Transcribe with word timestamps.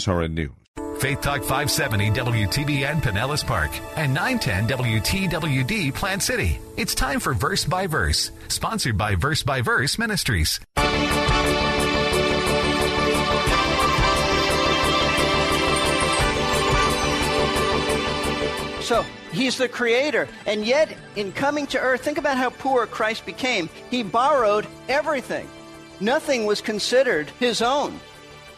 SRN 0.00 0.32
News. 0.32 0.50
Faith 1.00 1.20
Talk 1.22 1.40
570 1.42 2.10
WTBN 2.10 3.00
Pinellas 3.00 3.46
Park 3.46 3.70
and 3.96 4.12
910 4.12 4.68
WTWD 4.68 5.94
Plant 5.94 6.22
City. 6.22 6.58
It's 6.76 6.94
time 6.94 7.20
for 7.20 7.32
Verse 7.32 7.64
by 7.64 7.86
Verse, 7.86 8.30
sponsored 8.48 8.98
by 8.98 9.14
Verse 9.14 9.42
by 9.42 9.62
Verse 9.62 9.98
Ministries. 9.98 10.60
So 18.82 19.04
he's 19.32 19.56
the 19.56 19.68
creator. 19.68 20.28
And 20.46 20.66
yet, 20.66 20.94
in 21.16 21.32
coming 21.32 21.66
to 21.68 21.78
earth, 21.78 22.02
think 22.02 22.18
about 22.18 22.36
how 22.36 22.50
poor 22.50 22.86
Christ 22.86 23.24
became. 23.24 23.70
He 23.90 24.02
borrowed 24.02 24.66
everything, 24.88 25.48
nothing 26.00 26.44
was 26.44 26.60
considered 26.60 27.30
his 27.38 27.62
own. 27.62 28.00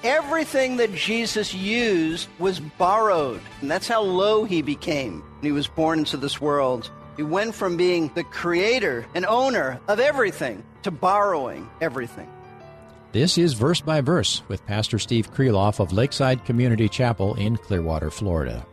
Everything 0.05 0.79
that 0.79 0.93
Jesus 0.95 1.55
used 1.55 2.29
was 2.41 2.59
borrowed. 2.59 3.41
And 3.61 3.71
that's 3.71 3.87
how 3.87 4.03
low 4.03 4.43
he 4.43 4.61
became 4.61 5.21
when 5.21 5.45
he 5.45 5.53
was 5.53 5.69
born 5.69 6.01
into 6.01 6.17
this 6.17 6.41
world. 6.41 6.91
He 7.17 7.23
went 7.23 7.55
from 7.55 7.77
being 7.77 8.11
the 8.15 8.25
creator 8.25 9.07
and 9.15 9.25
owner 9.27 9.79
of 9.87 10.01
everything 10.01 10.65
to 10.83 10.91
borrowing 10.91 11.69
everything. 11.81 12.29
This 13.13 13.39
is 13.39 13.53
Verse 13.53 13.81
by 13.81 14.01
Verse 14.01 14.43
with 14.49 14.67
Pastor 14.67 14.99
Steve 14.99 15.33
Kreloff 15.33 15.79
of 15.79 15.93
Lakeside 15.93 16.45
Community 16.45 16.89
Chapel 16.89 17.35
in 17.35 17.57
Clearwater, 17.57 18.11
Florida. 18.11 18.67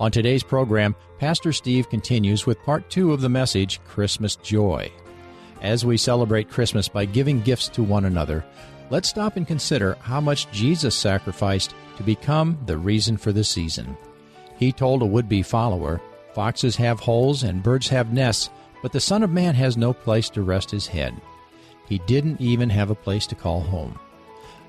On 0.00 0.10
today's 0.10 0.42
program, 0.42 0.94
Pastor 1.18 1.54
Steve 1.54 1.88
continues 1.88 2.44
with 2.44 2.62
part 2.64 2.90
two 2.90 3.14
of 3.14 3.22
the 3.22 3.30
message, 3.30 3.82
Christmas 3.84 4.36
Joy. 4.36 4.92
As 5.62 5.86
we 5.86 5.96
celebrate 5.96 6.50
Christmas 6.50 6.88
by 6.88 7.06
giving 7.06 7.40
gifts 7.40 7.68
to 7.70 7.82
one 7.82 8.04
another, 8.04 8.44
let's 8.90 9.08
stop 9.08 9.36
and 9.36 9.46
consider 9.46 9.96
how 10.00 10.20
much 10.20 10.50
Jesus 10.50 10.94
sacrificed 10.94 11.74
to 11.96 12.02
become 12.02 12.58
the 12.66 12.78
reason 12.78 13.16
for 13.16 13.32
the 13.32 13.44
season. 13.44 13.96
He 14.56 14.72
told 14.72 15.02
a 15.02 15.06
would 15.06 15.28
be 15.28 15.42
follower, 15.42 16.00
Foxes 16.34 16.76
have 16.76 17.00
holes 17.00 17.42
and 17.42 17.62
birds 17.62 17.88
have 17.88 18.12
nests, 18.12 18.50
but 18.82 18.92
the 18.92 19.00
Son 19.00 19.22
of 19.22 19.30
Man 19.30 19.54
has 19.54 19.76
no 19.76 19.92
place 19.92 20.28
to 20.30 20.42
rest 20.42 20.70
his 20.70 20.86
head. 20.86 21.20
He 21.88 21.98
didn't 22.06 22.40
even 22.40 22.70
have 22.70 22.90
a 22.90 22.94
place 22.94 23.26
to 23.28 23.34
call 23.34 23.60
home. 23.60 23.98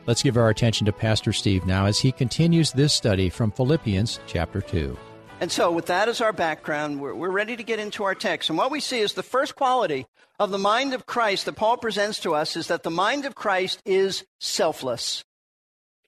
Let's 0.08 0.23
give 0.23 0.38
our 0.38 0.50
attention 0.50 0.86
to 0.86 0.92
Pastor 0.92 1.34
Steve 1.34 1.66
now 1.66 1.86
as 1.86 2.00
he 2.00 2.12
continues 2.12 2.72
this 2.72 2.94
study 2.94 3.30
from 3.30 3.52
Philippians 3.52 4.20
chapter 4.25 4.62
2. 4.62 4.97
And 5.42 5.52
so, 5.52 5.72
with 5.72 5.86
that 5.86 6.09
as 6.09 6.20
our 6.20 6.34
background, 6.34 7.00
we're, 7.00 7.16
we're 7.16 7.30
ready 7.30 7.56
to 7.56 7.64
get 7.64 7.80
into 7.80 8.04
our 8.04 8.16
text. 8.16 8.50
And 8.50 8.58
what 8.58 8.72
we 8.72 8.82
see 8.82 9.00
is 9.00 9.14
the 9.14 9.23
first 9.23 9.56
quality 9.56 10.06
of 10.38 10.52
the 10.52 10.58
mind 10.58 10.94
of 10.94 11.06
Christ 11.06 11.46
that 11.46 11.56
Paul 11.56 11.78
presents 11.78 12.20
to 12.22 12.36
us 12.36 12.58
is 12.58 12.68
that 12.68 12.84
the 12.84 12.90
mind 12.90 13.26
of 13.26 13.36
Christ 13.36 13.81
is 13.86 14.26
selfless. 14.42 15.23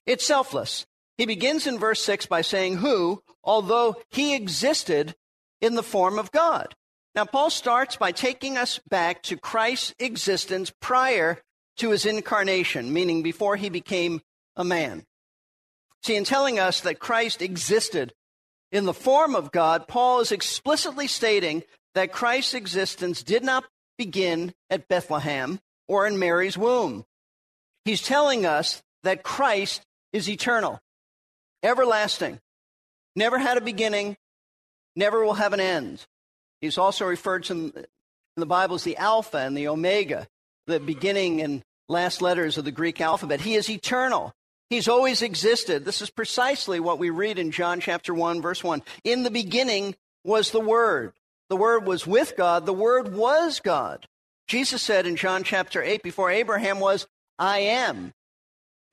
It's 0.05 0.25
selfless. 0.25 0.85
He 1.17 1.25
begins 1.25 1.65
in 1.65 1.79
verse 1.79 2.03
6 2.03 2.25
by 2.25 2.41
saying, 2.41 2.77
Who, 2.77 3.21
although 3.43 3.95
he 4.09 4.35
existed 4.35 5.15
in 5.61 5.75
the 5.75 5.83
form 5.83 6.19
of 6.19 6.31
God. 6.31 6.75
Now, 7.15 7.25
Paul 7.25 7.49
starts 7.49 7.95
by 7.95 8.11
taking 8.11 8.57
us 8.57 8.79
back 8.89 9.21
to 9.23 9.37
Christ's 9.37 9.93
existence 9.99 10.73
prior 10.81 11.41
to 11.77 11.91
his 11.91 12.05
incarnation, 12.05 12.91
meaning 12.91 13.21
before 13.21 13.55
he 13.55 13.69
became 13.69 14.21
a 14.55 14.63
man. 14.63 15.05
See, 16.03 16.15
in 16.15 16.23
telling 16.23 16.57
us 16.57 16.81
that 16.81 16.99
Christ 16.99 17.41
existed 17.41 18.13
in 18.71 18.85
the 18.85 18.93
form 18.93 19.35
of 19.35 19.51
God, 19.51 19.87
Paul 19.87 20.21
is 20.21 20.31
explicitly 20.31 21.07
stating 21.07 21.63
that 21.93 22.13
Christ's 22.13 22.53
existence 22.53 23.23
did 23.23 23.43
not 23.43 23.65
begin 23.97 24.53
at 24.69 24.87
Bethlehem 24.87 25.59
or 25.87 26.07
in 26.07 26.17
Mary's 26.17 26.57
womb. 26.57 27.05
He's 27.85 28.01
telling 28.01 28.45
us 28.45 28.81
that 29.03 29.23
Christ 29.23 29.81
is 30.13 30.29
eternal, 30.29 30.79
everlasting, 31.63 32.39
never 33.15 33.37
had 33.37 33.57
a 33.57 33.61
beginning, 33.61 34.15
never 34.95 35.23
will 35.23 35.33
have 35.33 35.53
an 35.53 35.59
end. 35.59 36.05
He's 36.61 36.77
also 36.77 37.05
referred 37.05 37.43
to 37.45 37.53
in 37.53 38.39
the 38.39 38.45
Bible 38.45 38.75
as 38.75 38.83
the 38.83 38.97
Alpha 38.97 39.37
and 39.37 39.57
the 39.57 39.67
Omega, 39.67 40.27
the 40.67 40.79
beginning 40.79 41.41
and 41.41 41.63
last 41.89 42.21
letters 42.21 42.57
of 42.57 42.65
the 42.65 42.71
Greek 42.71 43.01
alphabet. 43.01 43.41
He 43.41 43.55
is 43.55 43.69
eternal. 43.69 44.33
He's 44.71 44.87
always 44.87 45.21
existed. 45.21 45.83
This 45.83 46.01
is 46.01 46.09
precisely 46.09 46.79
what 46.79 46.97
we 46.97 47.09
read 47.09 47.37
in 47.37 47.51
John 47.51 47.81
chapter 47.81 48.13
1, 48.13 48.41
verse 48.41 48.63
1. 48.63 48.81
In 49.03 49.23
the 49.23 49.29
beginning 49.29 49.97
was 50.23 50.51
the 50.51 50.61
Word. 50.61 51.11
The 51.49 51.57
Word 51.57 51.85
was 51.85 52.07
with 52.07 52.37
God. 52.37 52.65
The 52.65 52.71
Word 52.71 53.13
was 53.13 53.59
God. 53.59 54.07
Jesus 54.47 54.81
said 54.81 55.05
in 55.05 55.17
John 55.17 55.43
chapter 55.43 55.83
8, 55.83 56.01
before 56.01 56.31
Abraham 56.31 56.79
was, 56.79 57.05
I 57.37 57.59
am. 57.59 58.13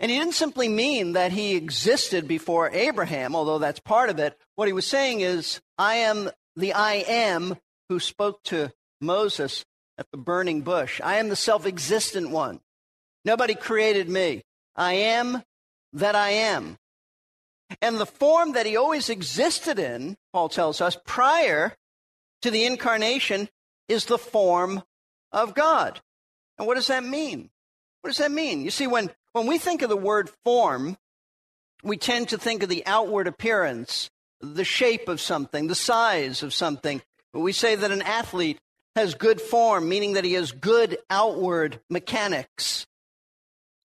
And 0.00 0.10
he 0.10 0.18
didn't 0.18 0.34
simply 0.34 0.68
mean 0.68 1.12
that 1.12 1.30
he 1.30 1.54
existed 1.54 2.26
before 2.26 2.70
Abraham, 2.72 3.36
although 3.36 3.60
that's 3.60 3.78
part 3.78 4.10
of 4.10 4.18
it. 4.18 4.36
What 4.56 4.66
he 4.66 4.72
was 4.72 4.86
saying 4.86 5.20
is, 5.20 5.60
I 5.78 5.94
am 5.94 6.28
the 6.56 6.72
I 6.72 7.04
am 7.06 7.56
who 7.88 8.00
spoke 8.00 8.42
to 8.46 8.72
Moses 9.00 9.64
at 9.96 10.10
the 10.10 10.18
burning 10.18 10.62
bush. 10.62 11.00
I 11.04 11.18
am 11.18 11.28
the 11.28 11.36
self 11.36 11.66
existent 11.66 12.30
one. 12.30 12.58
Nobody 13.24 13.54
created 13.54 14.08
me. 14.08 14.42
I 14.74 14.94
am 14.94 15.42
that 15.92 16.14
I 16.14 16.30
am. 16.30 16.78
And 17.82 17.98
the 17.98 18.06
form 18.06 18.52
that 18.52 18.66
he 18.66 18.76
always 18.76 19.10
existed 19.10 19.78
in, 19.78 20.16
Paul 20.32 20.48
tells 20.48 20.80
us, 20.80 20.96
prior 21.06 21.74
to 22.42 22.50
the 22.50 22.64
incarnation, 22.64 23.48
is 23.88 24.06
the 24.06 24.18
form 24.18 24.82
of 25.32 25.54
God. 25.54 26.00
And 26.58 26.66
what 26.66 26.74
does 26.74 26.86
that 26.88 27.04
mean? 27.04 27.50
What 28.00 28.10
does 28.10 28.18
that 28.18 28.32
mean? 28.32 28.62
You 28.62 28.70
see, 28.70 28.86
when, 28.86 29.10
when 29.32 29.46
we 29.46 29.58
think 29.58 29.82
of 29.82 29.90
the 29.90 29.96
word 29.96 30.30
form, 30.44 30.96
we 31.82 31.96
tend 31.96 32.30
to 32.30 32.38
think 32.38 32.62
of 32.62 32.68
the 32.68 32.84
outward 32.86 33.26
appearance, 33.26 34.10
the 34.40 34.64
shape 34.64 35.08
of 35.08 35.20
something, 35.20 35.66
the 35.66 35.74
size 35.74 36.42
of 36.42 36.54
something. 36.54 37.02
We 37.32 37.52
say 37.52 37.74
that 37.74 37.90
an 37.90 38.02
athlete 38.02 38.58
has 38.96 39.14
good 39.14 39.40
form, 39.40 39.88
meaning 39.88 40.14
that 40.14 40.24
he 40.24 40.32
has 40.32 40.52
good 40.52 40.98
outward 41.10 41.80
mechanics. 41.88 42.86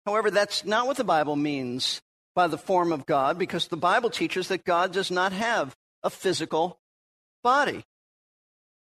However, 0.06 0.30
that's 0.30 0.64
not 0.64 0.86
what 0.86 0.96
the 0.96 1.04
Bible 1.04 1.36
means 1.36 2.00
by 2.34 2.46
the 2.46 2.58
form 2.58 2.92
of 2.92 3.06
God, 3.06 3.38
because 3.38 3.68
the 3.68 3.76
Bible 3.76 4.10
teaches 4.10 4.48
that 4.48 4.64
God 4.64 4.92
does 4.92 5.10
not 5.10 5.32
have 5.32 5.76
a 6.02 6.10
physical 6.10 6.80
body. 7.42 7.84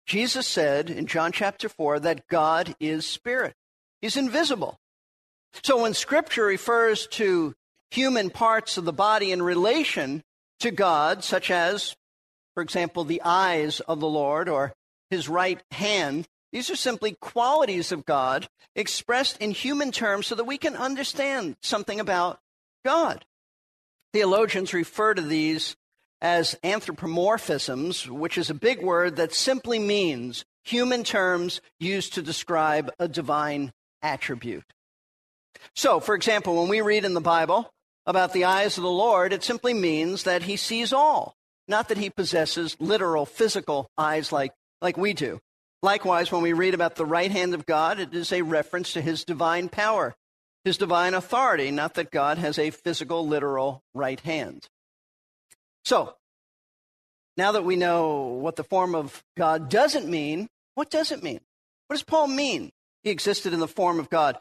Jesus 0.06 0.46
said 0.46 0.90
in 0.90 1.06
John 1.06 1.32
chapter 1.32 1.68
4 1.68 2.00
that 2.00 2.26
God 2.28 2.74
is 2.80 3.06
spirit, 3.06 3.54
He's 4.00 4.16
invisible. 4.16 4.78
So 5.62 5.82
when 5.82 5.94
Scripture 5.94 6.44
refers 6.44 7.06
to 7.08 7.54
human 7.90 8.30
parts 8.30 8.76
of 8.76 8.84
the 8.84 8.92
body 8.92 9.30
in 9.30 9.40
relation 9.40 10.22
to 10.60 10.70
God, 10.70 11.22
such 11.22 11.50
as, 11.50 11.94
for 12.54 12.62
example, 12.62 13.04
the 13.04 13.22
eyes 13.24 13.80
of 13.80 14.00
the 14.00 14.08
Lord 14.08 14.48
or 14.48 14.72
his 15.10 15.28
right 15.28 15.62
hand, 15.70 16.26
these 16.54 16.70
are 16.70 16.76
simply 16.76 17.16
qualities 17.20 17.90
of 17.90 18.06
God 18.06 18.46
expressed 18.76 19.38
in 19.38 19.50
human 19.50 19.90
terms 19.90 20.28
so 20.28 20.36
that 20.36 20.44
we 20.44 20.56
can 20.56 20.76
understand 20.76 21.56
something 21.60 21.98
about 21.98 22.38
God. 22.84 23.24
Theologians 24.12 24.72
refer 24.72 25.14
to 25.14 25.20
these 25.20 25.74
as 26.20 26.54
anthropomorphisms, 26.62 28.08
which 28.08 28.38
is 28.38 28.50
a 28.50 28.54
big 28.54 28.80
word 28.80 29.16
that 29.16 29.34
simply 29.34 29.80
means 29.80 30.44
human 30.62 31.02
terms 31.02 31.60
used 31.80 32.14
to 32.14 32.22
describe 32.22 32.88
a 33.00 33.08
divine 33.08 33.72
attribute. 34.00 34.72
So, 35.74 35.98
for 35.98 36.14
example, 36.14 36.60
when 36.60 36.68
we 36.68 36.82
read 36.82 37.04
in 37.04 37.14
the 37.14 37.20
Bible 37.20 37.68
about 38.06 38.32
the 38.32 38.44
eyes 38.44 38.76
of 38.78 38.84
the 38.84 38.90
Lord, 38.90 39.32
it 39.32 39.42
simply 39.42 39.74
means 39.74 40.22
that 40.22 40.44
he 40.44 40.54
sees 40.54 40.92
all, 40.92 41.34
not 41.66 41.88
that 41.88 41.98
he 41.98 42.10
possesses 42.10 42.76
literal 42.78 43.26
physical 43.26 43.90
eyes 43.98 44.30
like, 44.30 44.52
like 44.80 44.96
we 44.96 45.14
do. 45.14 45.40
Likewise, 45.84 46.32
when 46.32 46.40
we 46.40 46.54
read 46.54 46.72
about 46.72 46.94
the 46.94 47.04
right 47.04 47.30
hand 47.30 47.52
of 47.52 47.66
God, 47.66 48.00
it 48.00 48.14
is 48.14 48.32
a 48.32 48.40
reference 48.40 48.94
to 48.94 49.02
his 49.02 49.22
divine 49.22 49.68
power, 49.68 50.14
his 50.64 50.78
divine 50.78 51.12
authority, 51.12 51.70
not 51.70 51.92
that 51.96 52.10
God 52.10 52.38
has 52.38 52.58
a 52.58 52.70
physical, 52.70 53.28
literal 53.28 53.82
right 53.92 54.18
hand. 54.20 54.66
So, 55.84 56.14
now 57.36 57.52
that 57.52 57.66
we 57.66 57.76
know 57.76 58.28
what 58.28 58.56
the 58.56 58.64
form 58.64 58.94
of 58.94 59.22
God 59.36 59.68
doesn't 59.68 60.08
mean, 60.08 60.48
what 60.74 60.90
does 60.90 61.12
it 61.12 61.22
mean? 61.22 61.40
What 61.88 61.96
does 61.96 62.02
Paul 62.02 62.28
mean? 62.28 62.72
He 63.02 63.10
existed 63.10 63.52
in 63.52 63.60
the 63.60 63.68
form 63.68 64.00
of 64.00 64.08
God. 64.08 64.38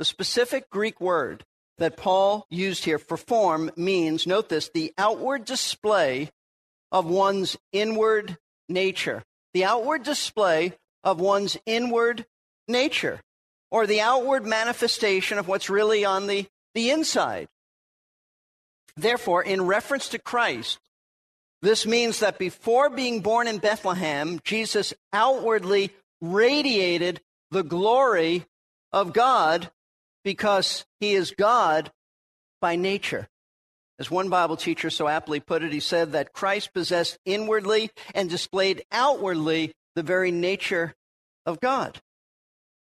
The 0.00 0.04
specific 0.04 0.70
Greek 0.70 1.00
word 1.00 1.44
that 1.78 1.96
Paul 1.96 2.48
used 2.50 2.84
here 2.84 2.98
for 2.98 3.16
form 3.16 3.70
means, 3.76 4.26
note 4.26 4.48
this, 4.48 4.70
the 4.74 4.92
outward 4.98 5.44
display 5.44 6.30
of 6.90 7.06
one's 7.06 7.56
inward 7.70 8.38
nature. 8.68 9.22
The 9.52 9.64
outward 9.64 10.02
display 10.04 10.74
of 11.04 11.20
one's 11.20 11.56
inward 11.66 12.26
nature, 12.68 13.20
or 13.70 13.86
the 13.86 14.00
outward 14.00 14.44
manifestation 14.44 15.38
of 15.38 15.48
what's 15.48 15.70
really 15.70 16.04
on 16.04 16.26
the, 16.26 16.46
the 16.74 16.90
inside. 16.90 17.48
Therefore, 18.96 19.42
in 19.42 19.62
reference 19.62 20.08
to 20.08 20.18
Christ, 20.18 20.78
this 21.62 21.86
means 21.86 22.20
that 22.20 22.38
before 22.38 22.90
being 22.90 23.20
born 23.20 23.46
in 23.46 23.58
Bethlehem, 23.58 24.40
Jesus 24.44 24.94
outwardly 25.12 25.90
radiated 26.20 27.20
the 27.50 27.62
glory 27.62 28.44
of 28.92 29.12
God 29.12 29.70
because 30.24 30.84
he 31.00 31.14
is 31.14 31.32
God 31.32 31.90
by 32.60 32.76
nature. 32.76 33.28
As 33.98 34.10
one 34.10 34.30
Bible 34.30 34.56
teacher 34.56 34.88
so 34.88 35.08
aptly 35.08 35.40
put 35.40 35.62
it, 35.62 35.72
he 35.72 35.80
said 35.80 36.12
that 36.12 36.32
Christ 36.32 36.72
possessed 36.72 37.18
inwardly 37.26 37.90
and 38.14 38.30
displayed 38.30 38.82
outwardly 38.90 39.74
the 39.94 40.02
very 40.02 40.30
nature 40.30 40.94
of 41.46 41.60
God. 41.60 42.00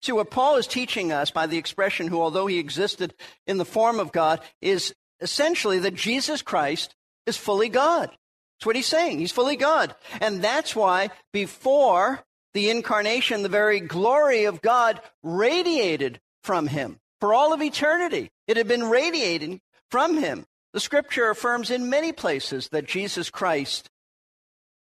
See, 0.02 0.12
what 0.12 0.32
Paul 0.32 0.56
is 0.56 0.68
teaching 0.68 1.12
us 1.12 1.32
by 1.32 1.48
the 1.48 1.58
expression, 1.58 2.08
who, 2.08 2.22
although 2.22 2.48
he 2.48 2.58
existed 2.58 3.14
in 3.46 3.58
the 3.58 3.66
form 3.66 4.00
of 4.00 4.12
God, 4.12 4.40
is 4.62 4.94
essentially 5.20 5.80
that 5.80 5.94
Jesus 5.94 6.42
Christ 6.42 6.96
is 7.26 7.36
fully 7.36 7.70
God. 7.70 8.10
That's 8.10 8.66
what 8.66 8.76
he's 8.76 8.88
saying. 8.88 9.20
He's 9.20 9.32
fully 9.32 9.56
God. 9.56 9.96
And 10.22 10.42
that's 10.42 10.76
why 10.76 11.10
before 11.34 12.24
the 12.54 12.70
incarnation, 12.70 13.44
the 13.44 13.50
very 13.50 13.80
glory 13.80 14.46
of 14.46 14.62
God 14.62 15.02
radiated 15.24 16.20
from 16.44 16.68
him 16.68 16.98
for 17.20 17.34
all 17.34 17.54
of 17.54 17.62
eternity. 17.62 18.32
It 18.48 18.58
had 18.58 18.68
been 18.68 18.90
radiating 18.90 19.62
from 19.92 20.18
him. 20.18 20.46
The 20.74 20.80
scripture 20.80 21.30
affirms 21.30 21.72
in 21.72 21.90
many 21.90 22.12
places 22.12 22.70
that 22.70 22.88
Jesus 22.88 23.30
Christ 23.30 23.90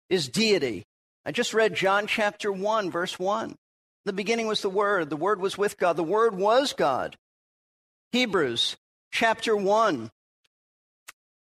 is 0.08 0.28
deity. 0.28 0.84
I 1.26 1.32
just 1.32 1.54
read 1.54 1.74
John 1.74 2.06
chapter 2.06 2.52
1, 2.52 2.90
verse 2.90 3.18
1. 3.18 3.56
The 4.04 4.12
beginning 4.12 4.46
was 4.46 4.60
the 4.60 4.68
Word, 4.68 5.08
the 5.08 5.16
Word 5.16 5.40
was 5.40 5.56
with 5.56 5.78
God, 5.78 5.96
the 5.96 6.04
Word 6.04 6.34
was 6.34 6.72
God. 6.74 7.16
Hebrews 8.12 8.76
chapter 9.10 9.56
1. 9.56 10.10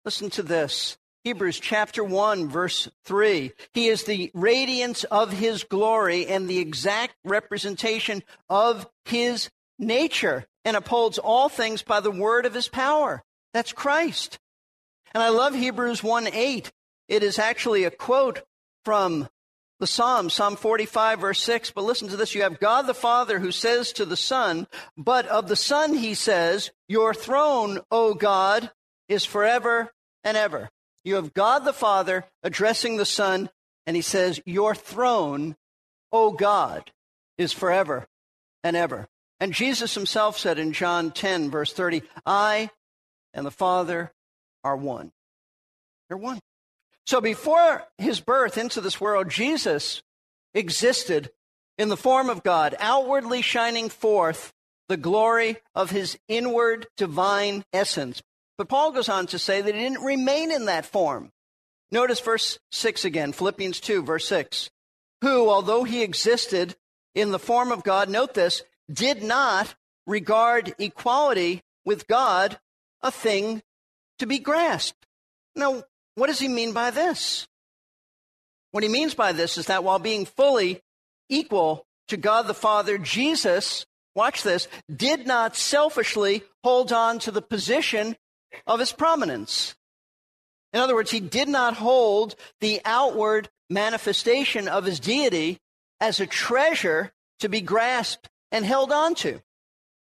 Listen 0.05 0.29
to 0.31 0.43
this. 0.43 0.97
Hebrews 1.25 1.59
chapter 1.59 2.03
1, 2.03 2.47
verse 2.47 2.87
3. 3.03 3.51
He 3.73 3.87
is 3.87 4.03
the 4.03 4.31
radiance 4.33 5.03
of 5.05 5.33
his 5.33 5.63
glory 5.63 6.27
and 6.27 6.47
the 6.47 6.59
exact 6.59 7.15
representation 7.25 8.23
of 8.47 8.87
his 9.05 9.49
nature 9.79 10.45
and 10.63 10.77
upholds 10.77 11.17
all 11.17 11.49
things 11.49 11.81
by 11.81 11.99
the 11.99 12.11
word 12.11 12.45
of 12.45 12.53
his 12.53 12.67
power. 12.67 13.23
That's 13.53 13.73
Christ. 13.73 14.37
And 15.13 15.23
I 15.23 15.29
love 15.29 15.55
Hebrews 15.55 16.03
1 16.03 16.27
8. 16.27 16.71
It 17.07 17.23
is 17.23 17.39
actually 17.39 17.83
a 17.83 17.91
quote 17.91 18.43
from 18.83 19.27
the 19.79 19.87
Psalm, 19.87 20.29
Psalm 20.29 20.55
45, 20.55 21.19
verse 21.19 21.41
6. 21.41 21.71
But 21.71 21.83
listen 21.83 22.07
to 22.09 22.17
this. 22.17 22.33
You 22.33 22.43
have 22.43 22.59
God 22.59 22.87
the 22.87 22.93
Father 22.93 23.39
who 23.39 23.51
says 23.51 23.91
to 23.93 24.05
the 24.05 24.17
Son, 24.17 24.67
but 24.97 25.25
of 25.27 25.47
the 25.47 25.55
Son 25.55 25.93
he 25.93 26.13
says, 26.13 26.71
Your 26.87 27.13
throne, 27.13 27.79
O 27.91 28.13
God, 28.13 28.71
is 29.09 29.25
forever 29.25 29.91
and 30.23 30.37
ever. 30.37 30.69
You 31.03 31.15
have 31.15 31.33
God 31.33 31.59
the 31.59 31.73
Father 31.73 32.25
addressing 32.41 32.97
the 32.97 33.05
Son, 33.05 33.49
and 33.85 33.95
he 33.95 34.01
says, 34.01 34.41
Your 34.45 34.73
throne, 34.73 35.55
O 36.11 36.31
God, 36.31 36.91
is 37.37 37.51
forever 37.51 38.07
and 38.63 38.75
ever. 38.75 39.07
And 39.39 39.53
Jesus 39.53 39.93
himself 39.93 40.39
said 40.39 40.57
in 40.57 40.71
John 40.71 41.11
10, 41.11 41.51
verse 41.51 41.73
30, 41.73 42.01
I 42.25 42.69
and 43.33 43.45
the 43.45 43.51
Father 43.51 44.11
are 44.63 44.77
one. 44.77 45.11
They're 46.07 46.17
one. 46.17 46.39
So 47.05 47.21
before 47.21 47.83
his 47.97 48.19
birth 48.19 48.57
into 48.57 48.81
this 48.81 48.99
world, 48.99 49.29
Jesus 49.29 50.01
existed 50.53 51.31
in 51.77 51.89
the 51.89 51.97
form 51.97 52.29
of 52.29 52.43
God, 52.43 52.75
outwardly 52.79 53.41
shining 53.41 53.89
forth 53.89 54.53
the 54.87 54.97
glory 54.97 55.57
of 55.73 55.91
his 55.91 56.17
inward 56.27 56.87
divine 56.97 57.63
essence. 57.73 58.21
But 58.57 58.69
Paul 58.69 58.91
goes 58.91 59.09
on 59.09 59.27
to 59.27 59.39
say 59.39 59.61
that 59.61 59.75
he 59.75 59.81
didn't 59.81 60.03
remain 60.03 60.51
in 60.51 60.65
that 60.65 60.85
form. 60.85 61.31
Notice 61.91 62.19
verse 62.19 62.59
6 62.71 63.05
again, 63.05 63.31
Philippians 63.33 63.79
2, 63.79 64.03
verse 64.03 64.27
6. 64.27 64.69
Who, 65.21 65.49
although 65.49 65.83
he 65.83 66.01
existed 66.01 66.75
in 67.13 67.31
the 67.31 67.39
form 67.39 67.71
of 67.71 67.83
God, 67.83 68.09
note 68.09 68.33
this, 68.33 68.63
did 68.91 69.23
not 69.23 69.75
regard 70.07 70.75
equality 70.79 71.63
with 71.83 72.07
God 72.07 72.59
a 73.01 73.11
thing 73.11 73.61
to 74.19 74.25
be 74.25 74.39
grasped. 74.39 75.05
Now, 75.55 75.83
what 76.15 76.27
does 76.27 76.39
he 76.39 76.47
mean 76.47 76.73
by 76.73 76.91
this? 76.91 77.47
What 78.71 78.83
he 78.83 78.89
means 78.89 79.13
by 79.13 79.31
this 79.31 79.57
is 79.57 79.67
that 79.67 79.83
while 79.83 79.99
being 79.99 80.25
fully 80.25 80.81
equal 81.29 81.85
to 82.07 82.17
God 82.17 82.47
the 82.47 82.53
Father, 82.53 82.97
Jesus, 82.97 83.85
watch 84.15 84.43
this, 84.43 84.67
did 84.93 85.27
not 85.27 85.55
selfishly 85.55 86.43
hold 86.63 86.91
on 86.91 87.19
to 87.19 87.31
the 87.31 87.41
position 87.41 88.15
of 88.67 88.79
his 88.79 88.91
prominence. 88.91 89.75
In 90.73 90.81
other 90.81 90.95
words, 90.95 91.11
he 91.11 91.19
did 91.21 91.47
not 91.47 91.75
hold 91.75 92.35
the 92.59 92.81
outward 92.83 93.49
manifestation 93.69 94.67
of 94.67 94.83
his 94.85 94.99
deity 94.99 95.59
as 96.01 96.19
a 96.19 96.27
treasure 96.27 97.13
to 97.39 97.49
be 97.49 97.61
grasped 97.61 98.29
and 98.51 98.65
held 98.65 98.91
on 98.91 99.15
to. 99.15 99.41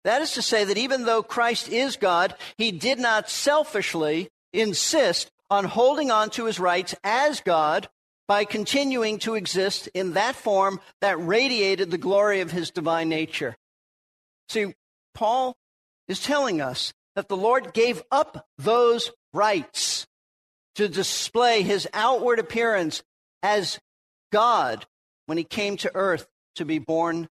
That 0.03 0.21
is 0.21 0.31
to 0.33 0.41
say, 0.41 0.65
that 0.65 0.77
even 0.77 1.05
though 1.05 1.23
Christ 1.23 1.69
is 1.69 1.95
God, 1.95 2.35
he 2.57 2.71
did 2.71 2.99
not 2.99 3.29
selfishly 3.29 4.29
insist 4.51 5.31
on 5.53 5.65
holding 5.65 6.09
on 6.09 6.29
to 6.31 6.45
his 6.45 6.59
rights 6.59 6.95
as 7.03 7.39
God 7.41 7.87
by 8.27 8.43
continuing 8.43 9.19
to 9.19 9.35
exist 9.35 9.87
in 9.93 10.13
that 10.13 10.35
form 10.35 10.79
that 11.01 11.23
radiated 11.23 11.91
the 11.91 11.97
glory 11.97 12.41
of 12.41 12.51
his 12.51 12.71
divine 12.71 13.07
nature. 13.07 13.55
See, 14.49 14.73
Paul 15.13 15.55
is 16.07 16.21
telling 16.21 16.59
us 16.59 16.93
that 17.15 17.27
the 17.27 17.37
Lord 17.37 17.73
gave 17.73 18.01
up 18.11 18.47
those 18.57 19.11
rights 19.31 20.07
to 20.75 20.89
display 20.89 21.61
his 21.61 21.87
outward 21.93 22.39
appearance 22.39 23.03
as 23.43 23.79
God 24.31 24.87
when 25.27 25.37
he 25.37 25.43
came 25.43 25.77
to 25.77 25.91
earth 25.93 26.25
to 26.55 26.65
be 26.65 26.79
born 26.79 27.29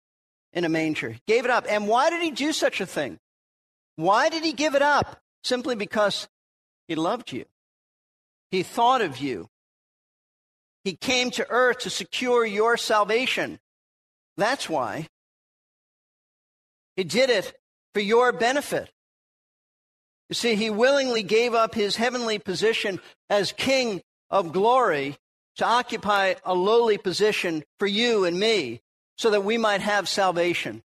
in 0.52 0.64
a 0.64 0.68
manger. 0.68 1.10
He 1.10 1.20
gave 1.26 1.44
it 1.44 1.50
up. 1.50 1.66
And 1.68 1.88
why 1.88 2.10
did 2.10 2.22
he 2.22 2.30
do 2.30 2.52
such 2.52 2.80
a 2.80 2.86
thing? 2.86 3.18
Why 3.96 4.28
did 4.28 4.44
he 4.44 4.52
give 4.52 4.76
it 4.76 4.82
up? 4.82 5.20
Simply 5.42 5.74
because 5.74 6.28
he 6.86 6.94
loved 6.94 7.32
you. 7.32 7.44
He 8.54 8.62
thought 8.62 9.02
of 9.02 9.18
you. 9.18 9.48
He 10.84 10.94
came 10.94 11.32
to 11.32 11.50
earth 11.50 11.78
to 11.78 11.90
secure 11.90 12.46
your 12.46 12.76
salvation. 12.76 13.58
That's 14.36 14.68
why. 14.70 15.08
He 16.94 17.02
did 17.02 17.30
it 17.30 17.52
for 17.94 17.98
your 17.98 18.30
benefit. 18.30 18.92
You 20.28 20.36
see, 20.36 20.54
he 20.54 20.70
willingly 20.70 21.24
gave 21.24 21.52
up 21.52 21.74
his 21.74 21.96
heavenly 21.96 22.38
position 22.38 23.00
as 23.28 23.50
King 23.50 24.02
of 24.30 24.52
glory 24.52 25.16
to 25.56 25.66
occupy 25.66 26.34
a 26.44 26.54
lowly 26.54 26.96
position 26.96 27.64
for 27.80 27.88
you 27.88 28.24
and 28.24 28.38
me 28.38 28.82
so 29.18 29.30
that 29.30 29.42
we 29.42 29.58
might 29.58 29.80
have 29.80 30.08
salvation. 30.08 30.84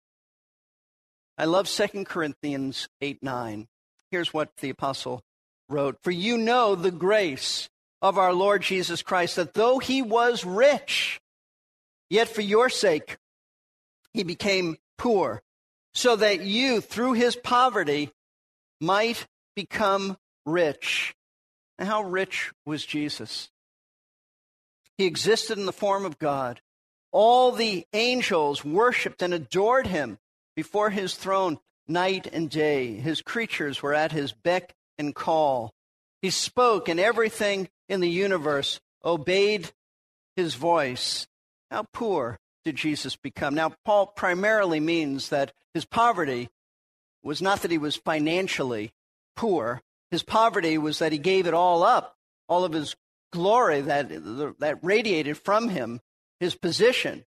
I 1.37 1.45
love 1.45 1.69
2 1.69 2.05
Corinthians 2.05 2.89
8 3.01 3.21
9. 3.21 3.67
Here's 4.09 4.33
what 4.33 4.49
the 4.57 4.71
apostle 4.71 5.21
wrote 5.71 5.97
For 6.03 6.11
you 6.11 6.37
know 6.37 6.75
the 6.75 6.91
grace 6.91 7.69
of 8.01 8.17
our 8.17 8.33
Lord 8.33 8.61
Jesus 8.61 9.01
Christ, 9.01 9.35
that 9.35 9.53
though 9.53 9.79
he 9.79 10.01
was 10.01 10.45
rich, 10.45 11.19
yet 12.09 12.27
for 12.27 12.41
your 12.41 12.69
sake 12.69 13.17
he 14.13 14.23
became 14.23 14.77
poor, 14.97 15.41
so 15.93 16.15
that 16.15 16.41
you, 16.41 16.81
through 16.81 17.13
his 17.13 17.35
poverty, 17.35 18.11
might 18.79 19.27
become 19.55 20.17
rich. 20.45 21.13
And 21.77 21.87
how 21.87 22.03
rich 22.03 22.51
was 22.65 22.85
Jesus? 22.85 23.49
He 24.97 25.05
existed 25.05 25.57
in 25.57 25.65
the 25.65 25.73
form 25.73 26.05
of 26.05 26.19
God. 26.19 26.61
All 27.11 27.51
the 27.51 27.85
angels 27.93 28.63
worshiped 28.63 29.21
and 29.21 29.33
adored 29.33 29.87
him 29.87 30.17
before 30.55 30.89
his 30.89 31.15
throne 31.15 31.59
night 31.87 32.27
and 32.31 32.49
day. 32.49 32.93
His 32.95 33.21
creatures 33.21 33.81
were 33.81 33.93
at 33.93 34.11
his 34.11 34.31
beck 34.31 34.73
and 35.01 35.13
call. 35.13 35.73
He 36.21 36.29
spoke, 36.29 36.87
and 36.87 36.99
everything 36.99 37.67
in 37.89 37.99
the 37.99 38.09
universe 38.09 38.79
obeyed 39.03 39.71
his 40.37 40.55
voice. 40.55 41.27
How 41.69 41.87
poor 41.91 42.39
did 42.63 42.75
Jesus 42.75 43.15
become? 43.15 43.55
Now, 43.55 43.73
Paul 43.83 44.07
primarily 44.07 44.79
means 44.79 45.29
that 45.29 45.51
his 45.73 45.83
poverty 45.83 46.49
was 47.23 47.41
not 47.41 47.61
that 47.63 47.71
he 47.71 47.77
was 47.77 47.95
financially 47.95 48.91
poor. 49.35 49.81
His 50.11 50.23
poverty 50.23 50.77
was 50.77 50.99
that 50.99 51.11
he 51.11 51.17
gave 51.17 51.47
it 51.47 51.53
all 51.53 51.83
up, 51.83 52.15
all 52.47 52.63
of 52.63 52.73
his 52.73 52.95
glory 53.33 53.81
that, 53.81 54.09
that 54.59 54.79
radiated 54.83 55.37
from 55.37 55.69
him 55.69 56.01
his 56.39 56.55
position 56.55 57.25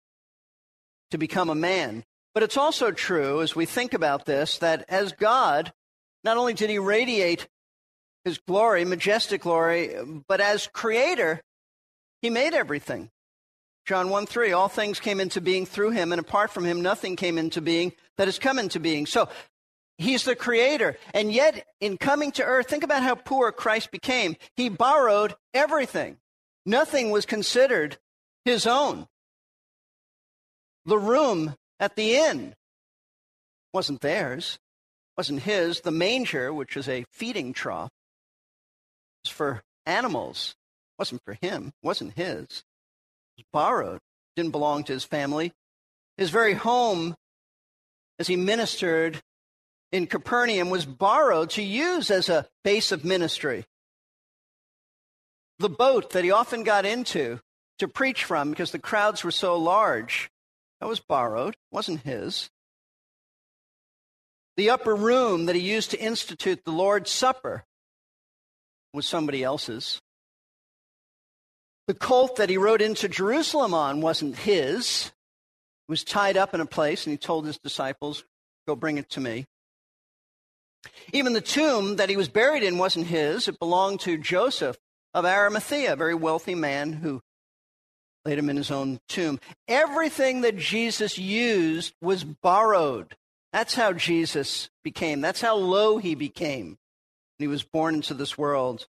to 1.11 1.19
become 1.19 1.51
a 1.51 1.55
man. 1.55 2.05
But 2.35 2.43
it's 2.43 2.57
also 2.57 2.91
true, 2.91 3.43
as 3.43 3.57
we 3.57 3.67
think 3.67 3.95
about 3.95 4.27
this, 4.27 4.59
that 4.59 4.85
as 4.89 5.13
God, 5.13 5.73
Not 6.25 6.39
only 6.39 6.55
did 6.55 6.71
he 6.71 6.79
radiate 6.79 7.47
his 8.25 8.39
glory, 8.39 8.85
majestic 8.85 9.43
glory, 9.43 9.95
but 10.27 10.41
as 10.41 10.67
creator, 10.69 11.41
he 12.23 12.31
made 12.31 12.55
everything. 12.55 13.11
John 13.87 14.09
1 14.09 14.27
3, 14.27 14.53
all 14.53 14.69
things 14.69 14.99
came 14.99 15.21
into 15.21 15.43
being 15.43 15.67
through 15.67 15.91
him, 15.91 16.11
and 16.11 16.21
apart 16.21 16.51
from 16.51 16.65
him, 16.65 16.81
nothing 16.81 17.17
came 17.17 17.37
into 17.37 17.61
being 17.61 17.93
that 18.17 18.29
has 18.29 18.39
come 18.39 18.59
into 18.59 18.81
being. 18.81 19.05
So 19.05 19.29
he's 19.99 20.25
the 20.25 20.35
creator. 20.35 20.97
And 21.13 21.31
yet, 21.31 21.67
in 21.81 21.99
coming 21.99 22.33
to 22.33 22.45
earth, 22.45 22.69
think 22.69 22.83
about 22.83 23.03
how 23.03 23.15
poor 23.15 23.53
Christ 23.53 23.91
became. 23.91 24.37
He 24.57 24.71
borrowed 24.71 25.35
everything, 25.53 26.17
nothing 26.65 27.11
was 27.11 27.27
considered 27.27 27.99
his 28.45 28.67
own. 28.67 29.07
The 30.87 30.99
room 30.99 31.55
at 31.81 31.97
the 31.97 32.17
inn 32.17 32.55
wasn't 33.73 34.01
theirs, 34.01 34.59
wasn't 35.17 35.43
his. 35.43 35.81
The 35.81 35.91
manger, 35.91 36.53
which 36.53 36.77
is 36.77 36.89
a 36.89 37.05
feeding 37.11 37.53
trough, 37.53 37.91
for 39.29 39.63
animals, 39.87 40.55
wasn't 40.99 41.23
for 41.25 41.35
him, 41.41 41.73
wasn't 41.83 42.15
his. 42.15 42.65
It 43.37 43.39
was 43.39 43.45
borrowed, 43.53 44.01
didn't 44.37 44.53
belong 44.53 44.85
to 44.85 44.93
his 44.93 45.05
family. 45.05 45.53
His 46.17 46.31
very 46.31 46.55
home, 46.55 47.17
as 48.19 48.27
he 48.27 48.37
ministered 48.37 49.21
in 49.91 50.07
Capernaum, 50.07 50.71
was 50.71 50.87
borrowed 50.87 51.51
to 51.51 51.63
use 51.63 52.11
as 52.11 52.29
a 52.29 52.47
base 52.63 52.93
of 52.93 53.05
ministry. 53.05 53.65
The 55.59 55.69
boat 55.69 56.11
that 56.11 56.25
he 56.25 56.31
often 56.31 56.63
got 56.63 56.85
into 56.85 57.41
to 57.79 57.89
preach 57.89 58.25
from 58.25 58.51
because 58.51 58.71
the 58.71 58.79
crowds 58.79 59.25
were 59.25 59.31
so 59.31 59.57
large, 59.57 60.31
that 60.81 60.89
was 60.89 61.01
borrowed, 61.01 61.57
wasn't 61.71 62.01
his. 62.03 62.51
The 64.57 64.71
upper 64.71 64.95
room 64.95 65.47
that 65.47 65.57
he 65.57 65.63
used 65.63 65.91
to 65.91 66.01
institute 66.01 66.65
the 66.65 66.71
Lord's 66.71 67.11
Supper 67.11 67.65
was 68.95 69.07
somebody 69.07 69.43
else's. 69.43 70.01
The 71.87 71.95
colt 71.95 72.37
that 72.37 72.49
he 72.49 72.57
rode 72.57 72.81
into 72.81 73.09
Jerusalem 73.09 73.75
on 73.75 74.01
wasn't 74.01 74.37
his. 74.37 75.13
It 75.87 75.93
was 75.93 76.05
tied 76.05 76.39
up 76.39 76.55
in 76.55 76.61
a 76.63 76.67
place, 76.67 77.05
and 77.05 77.13
he 77.13 77.19
told 77.19 77.45
his 77.45 77.59
disciples, 77.59 78.25
Go 78.67 78.75
bring 78.75 78.97
it 78.97 79.11
to 79.11 79.21
me. 79.21 79.45
Even 81.13 81.35
the 81.35 81.41
tomb 81.43 81.97
that 81.97 82.09
he 82.09 82.17
was 82.17 82.29
buried 82.29 82.63
in 82.63 82.79
wasn't 82.79 83.07
his. 83.07 83.49
It 83.49 83.59
belonged 83.59 84.01
to 84.01 84.17
Joseph 84.17 84.79
of 85.13 85.27
Arimathea, 85.27 85.93
a 85.93 85.97
very 85.97 86.15
wealthy 86.15 86.55
man 86.55 86.95
who 86.95 87.21
laid 88.25 88.39
him 88.39 88.49
in 88.49 88.57
his 88.57 88.71
own 88.71 89.01
tomb. 89.09 89.39
Everything 89.69 90.41
that 90.43 90.57
Jesus 90.57 91.19
used 91.19 91.93
was 92.01 92.25
borrowed. 92.25 93.17
That's 93.53 93.75
how 93.75 93.93
Jesus 93.93 94.71
became. 94.83 95.21
That's 95.21 95.41
how 95.41 95.57
low 95.57 95.99
he 95.99 96.15
became. 96.15 96.79
He 97.39 97.47
was 97.47 97.63
born 97.63 97.97
into 97.97 98.15
this 98.15 98.39
world. 98.39 98.87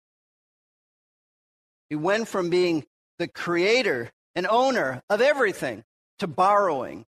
He 1.89 1.95
went 1.95 2.27
from 2.27 2.49
being 2.49 2.85
the 3.17 3.27
creator 3.27 4.11
and 4.35 4.47
owner 4.47 5.01
of 5.09 5.21
everything 5.21 5.83
to 6.19 6.27
borrowing 6.27 7.05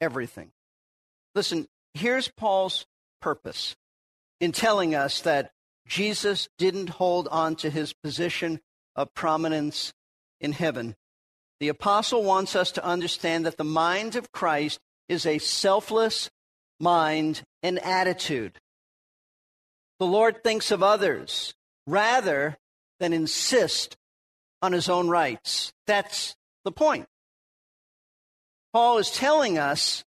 everything. 0.00 0.50
Listen, 1.34 1.66
here's 1.94 2.28
Paul's 2.28 2.86
purpose 3.20 3.76
in 4.40 4.52
telling 4.52 4.94
us 4.94 5.20
that 5.22 5.52
Jesus 5.86 6.48
didn't 6.56 6.88
hold 6.88 7.28
on 7.28 7.56
to 7.56 7.70
his 7.70 7.92
position 7.92 8.60
of 8.96 9.14
prominence 9.14 9.92
in 10.40 10.52
heaven. 10.52 10.96
The 11.58 11.68
apostle 11.68 12.22
wants 12.22 12.56
us 12.56 12.72
to 12.72 12.84
understand 12.84 13.44
that 13.44 13.58
the 13.58 13.64
mind 13.64 14.16
of 14.16 14.32
Christ 14.32 14.80
is 15.08 15.26
a 15.26 15.38
selfless 15.38 16.30
mind 16.78 17.42
and 17.62 17.78
attitude. 17.80 18.58
The 20.00 20.06
Lord 20.06 20.42
thinks 20.42 20.70
of 20.70 20.82
others 20.82 21.54
rather 21.86 22.56
than 22.98 23.12
insist 23.12 23.96
on 24.62 24.72
his 24.72 24.88
own 24.88 25.08
rights. 25.08 25.72
That's 25.86 26.34
the 26.64 26.72
point. 26.72 27.06
Paul 28.72 28.98
is 28.98 29.10
telling 29.10 29.58
us 29.58 30.02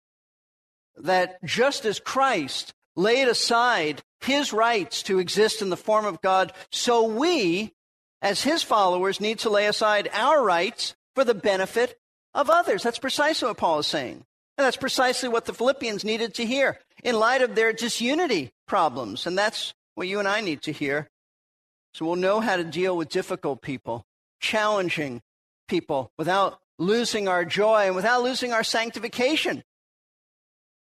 that 0.95 1.43
just 1.43 1.85
as 1.85 1.99
Christ 1.99 2.73
laid 2.95 3.27
aside 3.27 4.03
his 4.21 4.53
rights 4.53 5.01
to 5.03 5.17
exist 5.17 5.61
in 5.61 5.69
the 5.69 5.77
form 5.77 6.05
of 6.05 6.21
God, 6.21 6.53
so 6.71 7.05
we, 7.05 7.73
as 8.21 8.43
his 8.43 8.61
followers, 8.61 9.19
need 9.19 9.39
to 9.39 9.49
lay 9.49 9.65
aside 9.65 10.07
our 10.13 10.43
rights 10.43 10.95
for 11.15 11.23
the 11.23 11.33
benefit 11.33 11.97
of 12.35 12.49
others. 12.49 12.83
That's 12.83 12.99
precisely 12.99 13.47
what 13.47 13.57
Paul 13.57 13.79
is 13.79 13.87
saying. 13.87 14.23
And 14.57 14.65
that's 14.65 14.77
precisely 14.77 15.29
what 15.29 15.45
the 15.45 15.53
Philippians 15.53 16.03
needed 16.03 16.35
to 16.35 16.45
hear 16.45 16.77
in 17.03 17.17
light 17.17 17.41
of 17.41 17.55
their 17.55 17.71
disunity 17.71 18.51
problems. 18.67 19.25
And 19.25 19.37
that's 19.37 19.73
what 19.99 20.07
you 20.07 20.19
and 20.19 20.29
I 20.29 20.39
need 20.39 20.61
to 20.61 20.71
hear. 20.71 21.09
So 21.93 22.05
we'll 22.05 22.15
know 22.15 22.39
how 22.39 22.55
to 22.55 22.63
deal 22.63 22.95
with 22.95 23.09
difficult 23.09 23.61
people, 23.61 24.05
challenging 24.39 25.21
people 25.67 26.13
without 26.17 26.59
losing 26.77 27.27
our 27.27 27.43
joy 27.43 27.87
and 27.87 27.97
without 27.97 28.23
losing 28.23 28.53
our 28.53 28.63
sanctification. 28.63 29.61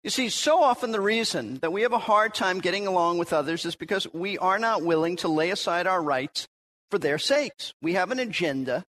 You 0.03 0.09
see, 0.09 0.27
so 0.27 0.61
often 0.61 0.91
the 0.91 0.99
reason 0.99 1.59
that 1.61 1.71
we 1.71 1.83
have 1.83 1.93
a 1.93 1.97
hard 1.97 2.33
time 2.33 2.59
getting 2.59 2.87
along 2.87 3.17
with 3.17 3.31
others 3.31 3.63
is 3.63 3.77
because 3.77 4.05
we 4.13 4.37
are 4.37 4.59
not 4.59 4.83
willing 4.83 5.15
to 5.17 5.29
lay 5.29 5.49
aside 5.49 5.87
our 5.87 6.01
rights 6.01 6.49
for 6.91 6.99
their 6.99 7.17
sakes. 7.17 7.73
We 7.81 7.93
have 7.93 8.11
an 8.11 8.19
agenda, 8.19 8.83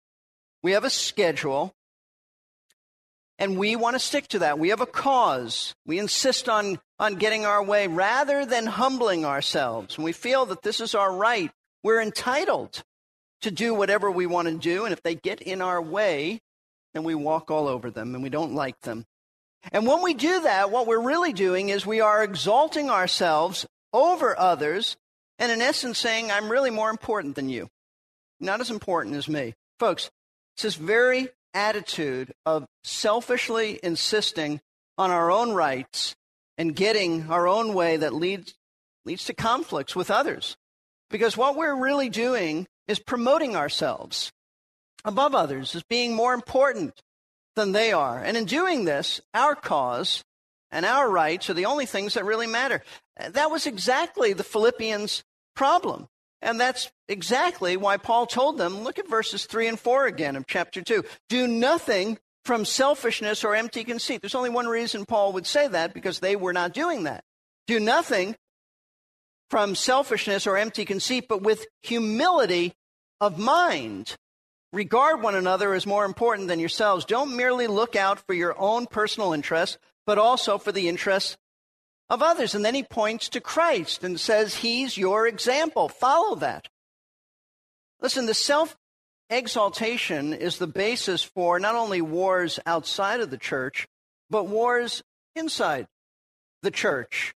we 0.63 0.71
have 0.71 0.85
a 0.85 0.89
schedule, 0.89 1.73
and 3.39 3.57
we 3.57 3.75
want 3.75 3.95
to 3.95 3.99
stick 3.99 4.27
to 4.29 4.39
that. 4.39 4.59
We 4.59 4.69
have 4.69 4.81
a 4.81 4.85
cause. 4.85 5.73
We 5.85 5.99
insist 5.99 6.47
on, 6.47 6.79
on 6.99 7.15
getting 7.15 7.45
our 7.45 7.63
way 7.63 7.87
rather 7.87 8.45
than 8.45 8.65
humbling 8.65 9.25
ourselves. 9.25 9.95
And 9.95 10.05
we 10.05 10.13
feel 10.13 10.45
that 10.47 10.61
this 10.61 10.79
is 10.79 10.95
our 10.95 11.13
right. 11.13 11.51
We're 11.83 12.01
entitled 12.01 12.83
to 13.41 13.51
do 13.51 13.73
whatever 13.73 14.09
we 14.09 14.25
want 14.25 14.47
to 14.47 14.57
do. 14.57 14.85
And 14.85 14.93
if 14.93 15.01
they 15.01 15.15
get 15.15 15.41
in 15.41 15.61
our 15.61 15.81
way, 15.81 16.39
then 16.93 17.03
we 17.03 17.15
walk 17.15 17.49
all 17.49 17.67
over 17.67 17.89
them 17.89 18.13
and 18.13 18.23
we 18.23 18.29
don't 18.29 18.53
like 18.53 18.79
them. 18.81 19.05
And 19.71 19.87
when 19.87 20.01
we 20.01 20.13
do 20.13 20.41
that, 20.41 20.71
what 20.71 20.87
we're 20.87 21.01
really 21.01 21.33
doing 21.33 21.69
is 21.69 21.85
we 21.85 22.01
are 22.01 22.23
exalting 22.23 22.89
ourselves 22.89 23.65
over 23.91 24.37
others 24.37 24.97
and 25.39 25.51
in 25.51 25.61
essence 25.61 25.97
saying, 25.97 26.31
I'm 26.31 26.49
really 26.49 26.69
more 26.69 26.89
important 26.89 27.35
than 27.35 27.49
you. 27.49 27.69
Not 28.39 28.61
as 28.61 28.69
important 28.69 29.15
as 29.15 29.27
me. 29.27 29.55
Folks, 29.79 30.11
it's 30.55 30.63
this 30.63 30.75
very 30.75 31.29
attitude 31.53 32.33
of 32.45 32.65
selfishly 32.83 33.79
insisting 33.83 34.61
on 34.97 35.11
our 35.11 35.31
own 35.31 35.53
rights 35.53 36.15
and 36.57 36.75
getting 36.75 37.29
our 37.29 37.47
own 37.47 37.73
way 37.73 37.97
that 37.97 38.13
leads, 38.13 38.53
leads 39.05 39.25
to 39.25 39.33
conflicts 39.33 39.95
with 39.95 40.11
others. 40.11 40.55
Because 41.09 41.37
what 41.37 41.55
we're 41.55 41.75
really 41.75 42.09
doing 42.09 42.67
is 42.87 42.99
promoting 42.99 43.55
ourselves 43.55 44.31
above 45.05 45.35
others 45.35 45.75
as 45.75 45.83
being 45.83 46.15
more 46.15 46.33
important 46.33 46.93
than 47.55 47.71
they 47.71 47.91
are. 47.91 48.19
And 48.19 48.35
in 48.37 48.45
doing 48.45 48.85
this, 48.85 49.21
our 49.33 49.55
cause 49.55 50.23
and 50.71 50.85
our 50.85 51.09
rights 51.09 51.49
are 51.49 51.53
the 51.53 51.65
only 51.65 51.85
things 51.85 52.15
that 52.15 52.25
really 52.25 52.47
matter. 52.47 52.83
That 53.31 53.51
was 53.51 53.67
exactly 53.67 54.33
the 54.33 54.43
Philippians' 54.43 55.23
problem. 55.55 56.07
And 56.43 56.59
that's 56.59 56.91
exactly 57.07 57.77
why 57.77 57.95
Paul 57.97 58.27
told 58.27 58.57
them 58.57 58.83
look 58.83 58.99
at 58.99 59.09
verses 59.09 59.45
3 59.45 59.69
and 59.69 59.79
4 59.79 60.07
again 60.07 60.35
of 60.35 60.45
chapter 60.45 60.81
2. 60.81 61.03
Do 61.29 61.47
nothing 61.47 62.19
from 62.43 62.65
selfishness 62.65 63.45
or 63.45 63.55
empty 63.55 63.85
conceit. 63.85 64.21
There's 64.21 64.35
only 64.35 64.49
one 64.49 64.67
reason 64.67 65.05
Paul 65.05 65.31
would 65.33 65.47
say 65.47 65.69
that 65.69 65.93
because 65.93 66.19
they 66.19 66.35
were 66.35 66.51
not 66.51 66.73
doing 66.73 67.03
that. 67.03 67.23
Do 67.65 67.79
nothing 67.79 68.35
from 69.49 69.73
selfishness 69.73 70.45
or 70.45 70.57
empty 70.57 70.83
conceit, 70.83 71.27
but 71.29 71.41
with 71.41 71.65
humility 71.81 72.73
of 73.21 73.39
mind. 73.39 74.17
Regard 74.73 75.21
one 75.21 75.35
another 75.35 75.73
as 75.73 75.85
more 75.85 76.03
important 76.03 76.49
than 76.49 76.59
yourselves. 76.59 77.05
Don't 77.05 77.37
merely 77.37 77.67
look 77.67 77.95
out 77.95 78.19
for 78.19 78.33
your 78.33 78.59
own 78.59 78.85
personal 78.87 79.31
interests, 79.31 79.77
but 80.05 80.17
also 80.17 80.57
for 80.57 80.73
the 80.73 80.89
interests 80.89 81.37
of 82.13 82.21
others. 82.21 82.53
And 82.53 82.63
then 82.63 82.75
he 82.75 82.83
points 82.83 83.27
to 83.29 83.41
Christ 83.41 84.03
and 84.03 84.19
says, 84.19 84.55
He's 84.55 84.97
your 84.97 85.27
example. 85.27 85.89
Follow 85.89 86.35
that. 86.35 86.69
Listen, 88.01 88.27
the 88.27 88.35
self 88.35 88.77
exaltation 89.29 90.31
is 90.31 90.59
the 90.59 90.67
basis 90.67 91.23
for 91.23 91.59
not 91.59 91.73
only 91.73 92.01
wars 92.01 92.59
outside 92.67 93.19
of 93.19 93.31
the 93.31 93.37
church, 93.37 93.87
but 94.29 94.47
wars 94.47 95.01
inside 95.35 95.87
the 96.61 96.71
church. 96.71 97.33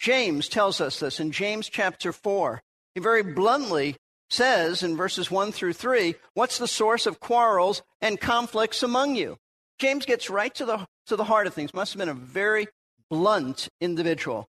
James 0.00 0.48
tells 0.48 0.80
us 0.80 0.98
this 0.98 1.20
in 1.20 1.30
James 1.30 1.68
chapter 1.68 2.12
4. 2.12 2.60
He 2.94 3.00
very 3.00 3.22
bluntly 3.22 3.96
says 4.30 4.82
in 4.82 4.96
verses 4.96 5.30
1 5.30 5.52
through 5.52 5.72
3 5.74 6.16
what's 6.34 6.58
the 6.58 6.66
source 6.66 7.06
of 7.06 7.20
quarrels 7.20 7.82
and 8.00 8.20
conflicts 8.20 8.82
among 8.82 9.14
you? 9.14 9.38
James 9.78 10.06
gets 10.06 10.28
right 10.28 10.54
to 10.56 10.66
the, 10.66 10.86
to 11.06 11.14
the 11.14 11.24
heart 11.24 11.46
of 11.46 11.54
things. 11.54 11.72
Must 11.72 11.92
have 11.92 12.00
been 12.00 12.08
a 12.08 12.14
very 12.14 12.66
blunt 13.10 13.68
individual. 13.80 14.48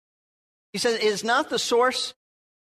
He 0.73 0.78
says, 0.78 0.99
Is 0.99 1.25
not 1.25 1.50
the 1.50 1.59
source 1.59 2.14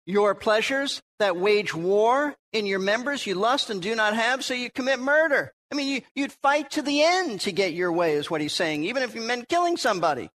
your 0.06 0.35
pleasures 0.35 1.02
that 1.18 1.37
wage 1.37 1.75
war 1.75 2.37
in 2.52 2.64
your 2.66 2.78
members. 2.78 3.26
You 3.26 3.35
lust 3.35 3.71
and 3.71 3.83
do 3.83 3.95
not 3.95 4.14
have, 4.14 4.45
so 4.45 4.54
you 4.54 4.71
commit 4.71 5.00
murder. 5.00 5.52
I 5.71 5.75
mean, 5.75 5.88
you, 5.88 6.02
you'd 6.14 6.33
fight 6.33 6.71
to 6.73 6.83
the 6.83 7.02
end 7.02 7.40
to 7.42 7.52
get 7.52 7.75
your 7.75 7.92
way, 7.92 8.12
is 8.14 8.30
what 8.30 8.40
he's 8.40 8.52
saying, 8.52 8.85
even 8.85 9.02
if 9.02 9.14
you 9.14 9.21
meant 9.21 9.49
killing 9.49 9.76
somebody. 9.76 10.30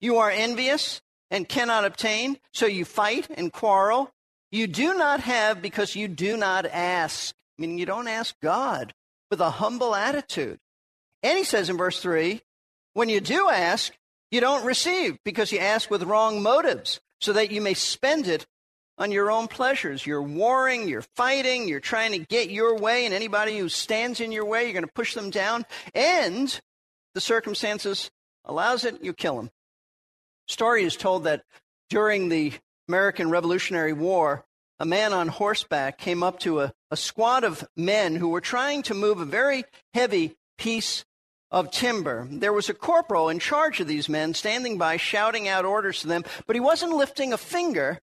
You 0.00 0.18
are 0.18 0.30
envious 0.30 1.00
and 1.30 1.48
cannot 1.48 1.84
obtain, 1.84 2.38
so 2.52 2.66
you 2.66 2.84
fight 2.84 3.28
and 3.30 3.52
quarrel. 3.52 4.10
You 4.52 4.66
do 4.66 4.94
not 4.94 5.20
have 5.20 5.62
because 5.62 5.96
you 5.96 6.08
do 6.08 6.36
not 6.36 6.66
ask, 6.66 7.34
meaning 7.56 7.78
you 7.78 7.86
don't 7.86 8.08
ask 8.08 8.34
God 8.42 8.92
with 9.30 9.40
a 9.40 9.50
humble 9.50 9.94
attitude. 9.94 10.58
And 11.22 11.38
he 11.38 11.44
says 11.44 11.70
in 11.70 11.76
verse 11.76 12.00
3 12.00 12.42
when 12.92 13.08
you 13.08 13.20
do 13.20 13.48
ask, 13.48 13.92
you 14.30 14.40
don't 14.40 14.64
receive 14.64 15.18
because 15.24 15.52
you 15.52 15.58
ask 15.58 15.90
with 15.90 16.02
wrong 16.02 16.42
motives, 16.42 17.00
so 17.20 17.32
that 17.32 17.50
you 17.50 17.60
may 17.60 17.74
spend 17.74 18.26
it 18.26 18.46
on 18.98 19.10
your 19.10 19.30
own 19.30 19.48
pleasures. 19.48 20.06
You're 20.06 20.22
warring, 20.22 20.88
you're 20.88 21.04
fighting, 21.16 21.68
you're 21.68 21.80
trying 21.80 22.12
to 22.12 22.18
get 22.18 22.50
your 22.50 22.76
way, 22.76 23.06
and 23.06 23.14
anybody 23.14 23.58
who 23.58 23.68
stands 23.68 24.20
in 24.20 24.30
your 24.30 24.44
way, 24.44 24.64
you're 24.64 24.74
going 24.74 24.84
to 24.84 24.92
push 24.92 25.14
them 25.14 25.30
down. 25.30 25.64
And 25.94 26.60
the 27.14 27.20
circumstances 27.20 28.10
allows 28.44 28.84
it, 28.84 29.02
you 29.02 29.12
kill 29.12 29.36
them. 29.36 29.50
Story 30.48 30.84
is 30.84 30.96
told 30.96 31.24
that 31.24 31.44
during 31.88 32.28
the 32.28 32.52
American 32.88 33.30
Revolutionary 33.30 33.92
War, 33.92 34.44
a 34.78 34.86
man 34.86 35.12
on 35.12 35.28
horseback 35.28 35.98
came 35.98 36.22
up 36.22 36.40
to 36.40 36.60
a, 36.60 36.72
a 36.90 36.96
squad 36.96 37.44
of 37.44 37.66
men 37.76 38.16
who 38.16 38.28
were 38.28 38.40
trying 38.40 38.82
to 38.84 38.94
move 38.94 39.20
a 39.20 39.24
very 39.26 39.64
heavy 39.94 40.36
piece 40.58 41.04
of 41.50 41.70
timber. 41.70 42.28
There 42.30 42.52
was 42.52 42.68
a 42.68 42.74
corporal 42.74 43.28
in 43.28 43.38
charge 43.38 43.80
of 43.80 43.88
these 43.88 44.08
men 44.08 44.34
standing 44.34 44.78
by 44.78 44.96
shouting 44.96 45.48
out 45.48 45.64
orders 45.64 46.00
to 46.00 46.08
them, 46.08 46.24
but 46.46 46.56
he 46.56 46.60
wasn't 46.60 46.96
lifting 46.96 47.32
a 47.32 47.38
finger 47.38 47.98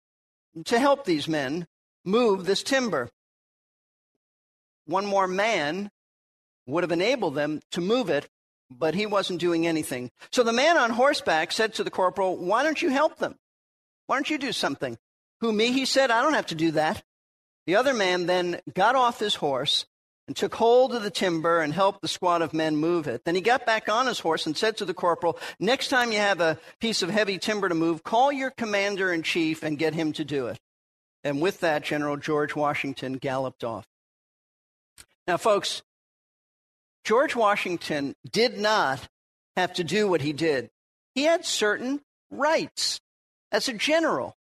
to 0.65 0.79
help 0.79 1.05
these 1.05 1.27
men 1.27 1.67
move 2.03 2.45
this 2.45 2.63
timber. 2.63 3.09
One 4.85 5.05
more 5.05 5.27
man 5.27 5.91
would 6.65 6.83
have 6.83 6.91
enabled 6.91 7.35
them 7.35 7.61
to 7.71 7.81
move 7.81 8.09
it, 8.09 8.27
but 8.69 8.95
he 8.95 9.05
wasn't 9.05 9.39
doing 9.39 9.67
anything. 9.67 10.11
So 10.31 10.43
the 10.43 10.53
man 10.53 10.77
on 10.77 10.91
horseback 10.91 11.51
said 11.51 11.73
to 11.75 11.83
the 11.83 11.91
corporal, 11.91 12.37
Why 12.37 12.63
don't 12.63 12.81
you 12.81 12.89
help 12.89 13.17
them? 13.17 13.35
Why 14.07 14.15
don't 14.15 14.29
you 14.29 14.37
do 14.37 14.51
something? 14.51 14.97
Who, 15.41 15.51
me? 15.51 15.71
He 15.71 15.85
said, 15.85 16.11
I 16.11 16.21
don't 16.21 16.33
have 16.33 16.47
to 16.47 16.55
do 16.55 16.71
that. 16.71 17.03
The 17.67 17.75
other 17.75 17.93
man 17.93 18.25
then 18.25 18.61
got 18.73 18.95
off 18.95 19.19
his 19.19 19.35
horse 19.35 19.85
and 20.27 20.35
took 20.35 20.55
hold 20.55 20.95
of 20.95 21.03
the 21.03 21.11
timber 21.11 21.61
and 21.61 21.73
helped 21.73 22.01
the 22.01 22.07
squad 22.07 22.41
of 22.41 22.53
men 22.53 22.75
move 22.75 23.07
it. 23.07 23.23
Then 23.25 23.35
he 23.35 23.41
got 23.41 23.65
back 23.65 23.89
on 23.89 24.07
his 24.07 24.19
horse 24.19 24.45
and 24.45 24.57
said 24.57 24.77
to 24.77 24.85
the 24.85 24.93
corporal, 24.93 25.37
Next 25.59 25.89
time 25.89 26.11
you 26.11 26.17
have 26.17 26.41
a 26.41 26.57
piece 26.79 27.01
of 27.01 27.09
heavy 27.09 27.37
timber 27.37 27.69
to 27.69 27.75
move, 27.75 28.03
call 28.03 28.31
your 28.31 28.51
commander 28.51 29.13
in 29.13 29.21
chief 29.21 29.61
and 29.61 29.77
get 29.77 29.93
him 29.93 30.13
to 30.13 30.25
do 30.25 30.47
it. 30.47 30.59
And 31.23 31.41
with 31.41 31.59
that, 31.61 31.83
General 31.83 32.17
George 32.17 32.55
Washington 32.55 33.13
galloped 33.13 33.63
off. 33.63 33.85
Now, 35.27 35.37
folks, 35.37 35.81
George 37.03 37.35
Washington 37.35 38.15
did 38.29 38.57
not 38.57 39.07
have 39.55 39.73
to 39.73 39.83
do 39.83 40.07
what 40.07 40.21
he 40.21 40.33
did. 40.33 40.69
He 41.13 41.23
had 41.23 41.45
certain 41.45 42.01
rights 42.29 42.99
as 43.51 43.67
a 43.67 43.73
general, 43.73 44.35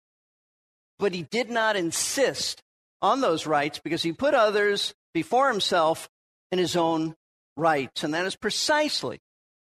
but 1.00 1.14
he 1.14 1.24
did 1.24 1.50
not 1.50 1.76
insist 1.76 2.62
on 3.02 3.22
those 3.22 3.48
rights 3.48 3.80
because 3.80 4.04
he 4.04 4.14
put 4.14 4.34
others 4.34 4.94
before 5.14 5.50
himself 5.50 6.10
in 6.52 6.60
his 6.60 6.76
own 6.76 7.16
rights. 7.56 8.04
And 8.04 8.14
that 8.14 8.26
is 8.26 8.36
precisely 8.36 9.20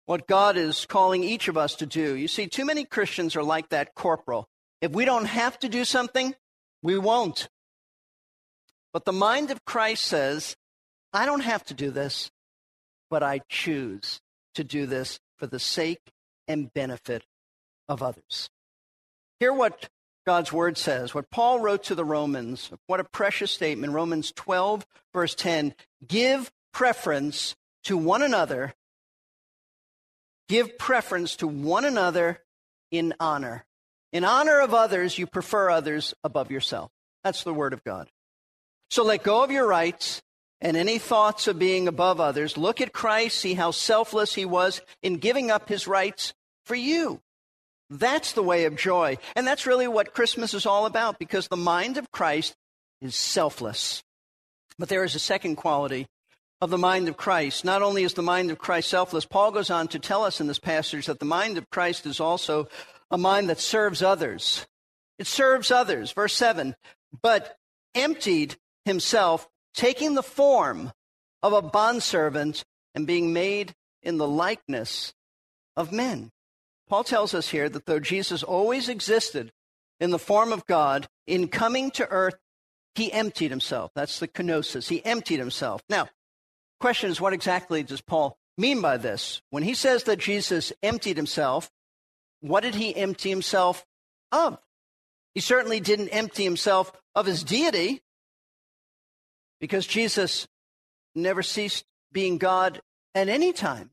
what 0.05 0.27
God 0.27 0.57
is 0.57 0.85
calling 0.85 1.23
each 1.23 1.47
of 1.47 1.57
us 1.57 1.75
to 1.75 1.85
do. 1.85 2.15
You 2.15 2.27
see, 2.27 2.47
too 2.47 2.65
many 2.65 2.85
Christians 2.85 3.35
are 3.35 3.43
like 3.43 3.69
that 3.69 3.95
corporal. 3.95 4.47
If 4.81 4.91
we 4.91 5.05
don't 5.05 5.25
have 5.25 5.57
to 5.59 5.69
do 5.69 5.85
something, 5.85 6.35
we 6.83 6.97
won't. 6.97 7.49
But 8.93 9.05
the 9.05 9.13
mind 9.13 9.51
of 9.51 9.65
Christ 9.65 10.05
says, 10.05 10.55
I 11.11 11.25
don't 11.25 11.41
have 11.41 11.63
to 11.65 11.73
do 11.73 11.91
this, 11.91 12.29
but 13.09 13.23
I 13.23 13.41
choose 13.49 14.21
to 14.55 14.63
do 14.63 14.85
this 14.85 15.19
for 15.37 15.47
the 15.47 15.59
sake 15.59 16.11
and 16.47 16.73
benefit 16.73 17.23
of 17.89 18.01
others. 18.01 18.49
Hear 19.39 19.53
what 19.53 19.89
God's 20.25 20.51
word 20.51 20.77
says, 20.77 21.13
what 21.13 21.29
Paul 21.29 21.59
wrote 21.59 21.83
to 21.85 21.95
the 21.95 22.05
Romans, 22.05 22.71
what 22.87 22.99
a 22.99 23.03
precious 23.03 23.51
statement. 23.51 23.93
Romans 23.93 24.31
12, 24.35 24.85
verse 25.13 25.35
10 25.35 25.75
give 26.07 26.51
preference 26.73 27.55
to 27.83 27.97
one 27.97 28.21
another. 28.21 28.73
Give 30.49 30.77
preference 30.77 31.35
to 31.37 31.47
one 31.47 31.85
another 31.85 32.39
in 32.91 33.13
honor. 33.19 33.65
In 34.11 34.23
honor 34.23 34.61
of 34.61 34.73
others, 34.73 35.17
you 35.17 35.27
prefer 35.27 35.69
others 35.69 36.13
above 36.23 36.51
yourself. 36.51 36.91
That's 37.23 37.43
the 37.43 37.53
word 37.53 37.73
of 37.73 37.83
God. 37.83 38.09
So 38.89 39.03
let 39.03 39.23
go 39.23 39.43
of 39.43 39.51
your 39.51 39.67
rights 39.67 40.21
and 40.61 40.77
any 40.77 40.99
thoughts 40.99 41.47
of 41.47 41.59
being 41.59 41.87
above 41.87 42.19
others. 42.19 42.57
Look 42.57 42.81
at 42.81 42.93
Christ, 42.93 43.39
see 43.39 43.55
how 43.55 43.71
selfless 43.71 44.33
he 44.33 44.45
was 44.45 44.81
in 45.01 45.17
giving 45.17 45.51
up 45.51 45.69
his 45.69 45.87
rights 45.87 46.33
for 46.63 46.75
you. 46.75 47.21
That's 47.89 48.31
the 48.31 48.43
way 48.43 48.65
of 48.65 48.75
joy. 48.75 49.17
And 49.35 49.45
that's 49.45 49.67
really 49.67 49.87
what 49.87 50.13
Christmas 50.13 50.53
is 50.53 50.65
all 50.65 50.85
about 50.85 51.19
because 51.19 51.47
the 51.47 51.57
mind 51.57 51.97
of 51.97 52.11
Christ 52.11 52.55
is 53.01 53.15
selfless. 53.15 54.03
But 54.79 54.89
there 54.89 55.03
is 55.03 55.15
a 55.15 55.19
second 55.19 55.55
quality 55.55 56.07
of 56.61 56.69
the 56.69 56.77
mind 56.77 57.07
of 57.07 57.17
Christ. 57.17 57.63
Not 57.63 57.81
only 57.81 58.03
is 58.03 58.13
the 58.13 58.21
mind 58.21 58.49
of 58.49 58.57
Christ 58.57 58.89
selfless, 58.89 59.25
Paul 59.25 59.51
goes 59.51 59.69
on 59.69 59.87
to 59.89 59.99
tell 59.99 60.23
us 60.23 60.41
in 60.41 60.47
this 60.47 60.59
passage 60.59 61.05
that 61.05 61.19
the 61.19 61.25
mind 61.25 61.57
of 61.57 61.69
Christ 61.69 62.05
is 62.05 62.19
also 62.19 62.67
a 63.11 63.17
mind 63.17 63.49
that 63.49 63.59
serves 63.59 64.01
others. 64.01 64.65
It 65.19 65.27
serves 65.27 65.71
others. 65.71 66.11
Verse 66.11 66.33
7 66.33 66.75
But 67.21 67.55
emptied 67.93 68.55
himself, 68.83 69.47
taking 69.73 70.15
the 70.15 70.23
form 70.23 70.91
of 71.43 71.53
a 71.53 71.61
bondservant 71.61 72.63
and 72.93 73.05
being 73.05 73.33
made 73.33 73.73
in 74.01 74.17
the 74.17 74.27
likeness 74.27 75.13
of 75.75 75.91
men. 75.91 76.31
Paul 76.87 77.03
tells 77.03 77.33
us 77.33 77.49
here 77.49 77.69
that 77.69 77.85
though 77.85 77.99
Jesus 77.99 78.43
always 78.43 78.89
existed 78.89 79.51
in 79.99 80.11
the 80.11 80.19
form 80.19 80.51
of 80.51 80.65
God, 80.65 81.07
in 81.25 81.47
coming 81.47 81.89
to 81.91 82.07
earth, 82.09 82.35
he 82.95 83.11
emptied 83.11 83.49
himself. 83.49 83.91
That's 83.95 84.19
the 84.19 84.27
kenosis. 84.27 84.89
He 84.89 85.03
emptied 85.03 85.39
himself. 85.39 85.83
Now, 85.89 86.03
the 86.05 86.79
question 86.79 87.09
is 87.09 87.19
what 87.19 87.33
exactly 87.33 87.83
does 87.83 88.01
Paul 88.01 88.37
mean 88.57 88.81
by 88.81 88.97
this? 88.97 89.41
When 89.49 89.63
he 89.63 89.73
says 89.73 90.03
that 90.03 90.19
Jesus 90.19 90.71
emptied 90.83 91.17
himself, 91.17 91.69
what 92.41 92.61
did 92.61 92.75
he 92.75 92.95
empty 92.95 93.29
himself 93.29 93.85
of? 94.31 94.59
He 95.33 95.41
certainly 95.41 95.79
didn't 95.79 96.09
empty 96.09 96.43
himself 96.43 96.91
of 97.13 97.25
his 97.25 97.43
deity 97.43 98.01
because 99.59 99.87
Jesus 99.87 100.47
never 101.13 101.43
ceased 101.43 101.85
being 102.11 102.37
God 102.37 102.81
at 103.13 103.27
any 103.27 103.51
time. 103.51 103.91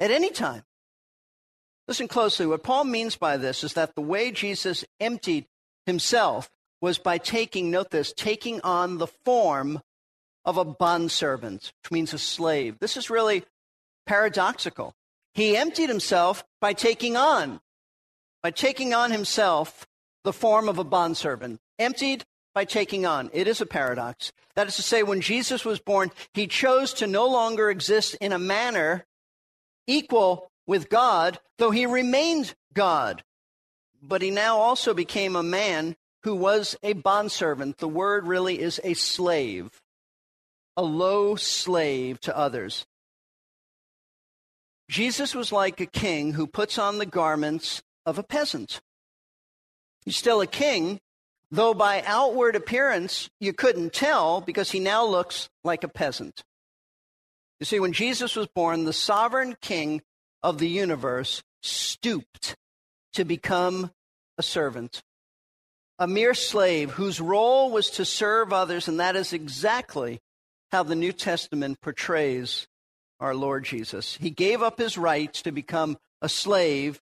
At 0.00 0.10
any 0.10 0.30
time. 0.30 0.64
Listen 1.86 2.08
closely. 2.08 2.46
What 2.46 2.62
Paul 2.62 2.84
means 2.84 3.16
by 3.16 3.36
this 3.36 3.62
is 3.62 3.74
that 3.74 3.94
the 3.94 4.00
way 4.00 4.30
Jesus 4.30 4.84
emptied 5.00 5.46
himself 5.86 6.50
was 6.80 6.98
by 6.98 7.18
taking, 7.18 7.70
note 7.70 7.90
this, 7.90 8.12
taking 8.12 8.60
on 8.62 8.98
the 8.98 9.06
form 9.06 9.80
of 10.44 10.56
a 10.56 10.64
bondservant, 10.64 11.72
which 11.82 11.90
means 11.90 12.12
a 12.12 12.18
slave. 12.18 12.78
This 12.78 12.96
is 12.96 13.10
really 13.10 13.44
paradoxical. 14.06 14.94
He 15.34 15.56
emptied 15.56 15.88
himself 15.88 16.44
by 16.60 16.72
taking 16.72 17.16
on, 17.16 17.60
by 18.42 18.50
taking 18.50 18.94
on 18.94 19.10
himself 19.10 19.86
the 20.22 20.32
form 20.32 20.68
of 20.68 20.78
a 20.78 20.84
bondservant. 20.84 21.60
Emptied 21.78 22.24
by 22.54 22.64
taking 22.64 23.04
on. 23.04 23.30
It 23.32 23.48
is 23.48 23.60
a 23.60 23.66
paradox. 23.66 24.32
That 24.54 24.68
is 24.68 24.76
to 24.76 24.82
say, 24.82 25.02
when 25.02 25.20
Jesus 25.20 25.64
was 25.64 25.80
born, 25.80 26.12
he 26.34 26.46
chose 26.46 26.94
to 26.94 27.06
no 27.06 27.26
longer 27.26 27.68
exist 27.68 28.14
in 28.20 28.32
a 28.32 28.38
manner 28.38 29.06
equal 29.86 30.50
with 30.66 30.88
God, 30.88 31.38
though 31.58 31.70
he 31.70 31.86
remained 31.86 32.54
God. 32.72 33.22
But 34.02 34.22
he 34.22 34.30
now 34.30 34.58
also 34.58 34.94
became 34.94 35.36
a 35.36 35.42
man 35.42 35.96
who 36.22 36.34
was 36.34 36.76
a 36.82 36.94
bondservant. 36.94 37.78
The 37.78 37.88
word 37.88 38.26
really 38.26 38.60
is 38.60 38.80
a 38.82 38.94
slave, 38.94 39.82
a 40.76 40.82
low 40.82 41.36
slave 41.36 42.20
to 42.22 42.36
others. 42.36 42.86
Jesus 44.88 45.34
was 45.34 45.52
like 45.52 45.80
a 45.80 45.86
king 45.86 46.34
who 46.34 46.46
puts 46.46 46.78
on 46.78 46.98
the 46.98 47.06
garments 47.06 47.82
of 48.04 48.18
a 48.18 48.22
peasant. 48.22 48.80
He's 50.04 50.16
still 50.16 50.40
a 50.40 50.46
king, 50.46 51.00
though 51.50 51.72
by 51.72 52.02
outward 52.06 52.56
appearance 52.56 53.30
you 53.40 53.52
couldn't 53.52 53.92
tell 53.92 54.40
because 54.40 54.70
he 54.70 54.80
now 54.80 55.06
looks 55.06 55.48
like 55.62 55.84
a 55.84 55.88
peasant. 55.88 56.42
You 57.60 57.66
see, 57.66 57.80
when 57.80 57.92
Jesus 57.92 58.36
was 58.36 58.46
born, 58.48 58.84
the 58.84 58.92
sovereign 58.92 59.56
king 59.62 60.02
of 60.44 60.58
the 60.58 60.68
universe 60.68 61.42
stooped 61.62 62.54
to 63.14 63.24
become 63.24 63.90
a 64.36 64.42
servant, 64.42 65.02
a 65.98 66.06
mere 66.06 66.34
slave 66.34 66.90
whose 66.90 67.18
role 67.18 67.70
was 67.70 67.88
to 67.88 68.04
serve 68.04 68.52
others, 68.52 68.86
and 68.86 69.00
that 69.00 69.16
is 69.16 69.32
exactly 69.32 70.20
how 70.70 70.82
the 70.82 70.94
New 70.94 71.12
Testament 71.12 71.80
portrays 71.80 72.68
our 73.20 73.34
Lord 73.34 73.64
Jesus. 73.64 74.16
He 74.16 74.28
gave 74.28 74.60
up 74.60 74.78
his 74.78 74.98
rights 74.98 75.40
to 75.42 75.50
become 75.50 75.96
a 76.20 76.28
slave 76.28 77.00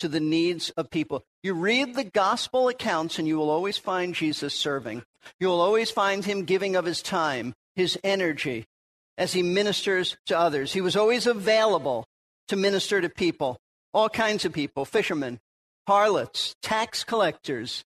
to 0.00 0.08
the 0.08 0.20
needs 0.20 0.68
of 0.70 0.90
people. 0.90 1.24
You 1.42 1.54
read 1.54 1.94
the 1.94 2.04
gospel 2.04 2.68
accounts, 2.68 3.18
and 3.18 3.26
you 3.26 3.38
will 3.38 3.50
always 3.50 3.78
find 3.78 4.14
Jesus 4.14 4.52
serving. 4.52 5.04
You 5.40 5.46
will 5.46 5.62
always 5.62 5.90
find 5.90 6.22
him 6.22 6.44
giving 6.44 6.76
of 6.76 6.84
his 6.84 7.00
time, 7.00 7.54
his 7.76 7.98
energy, 8.04 8.66
as 9.16 9.32
he 9.32 9.42
ministers 9.42 10.18
to 10.26 10.38
others. 10.38 10.74
He 10.74 10.82
was 10.82 10.96
always 10.96 11.26
available 11.26 12.06
to 12.48 12.56
minister 12.56 13.00
to 13.00 13.08
people, 13.08 13.58
all 13.92 14.08
kinds 14.08 14.44
of 14.44 14.52
people, 14.52 14.84
fishermen, 14.84 15.40
harlots, 15.86 16.54
tax 16.62 17.04
collectors, 17.04 17.84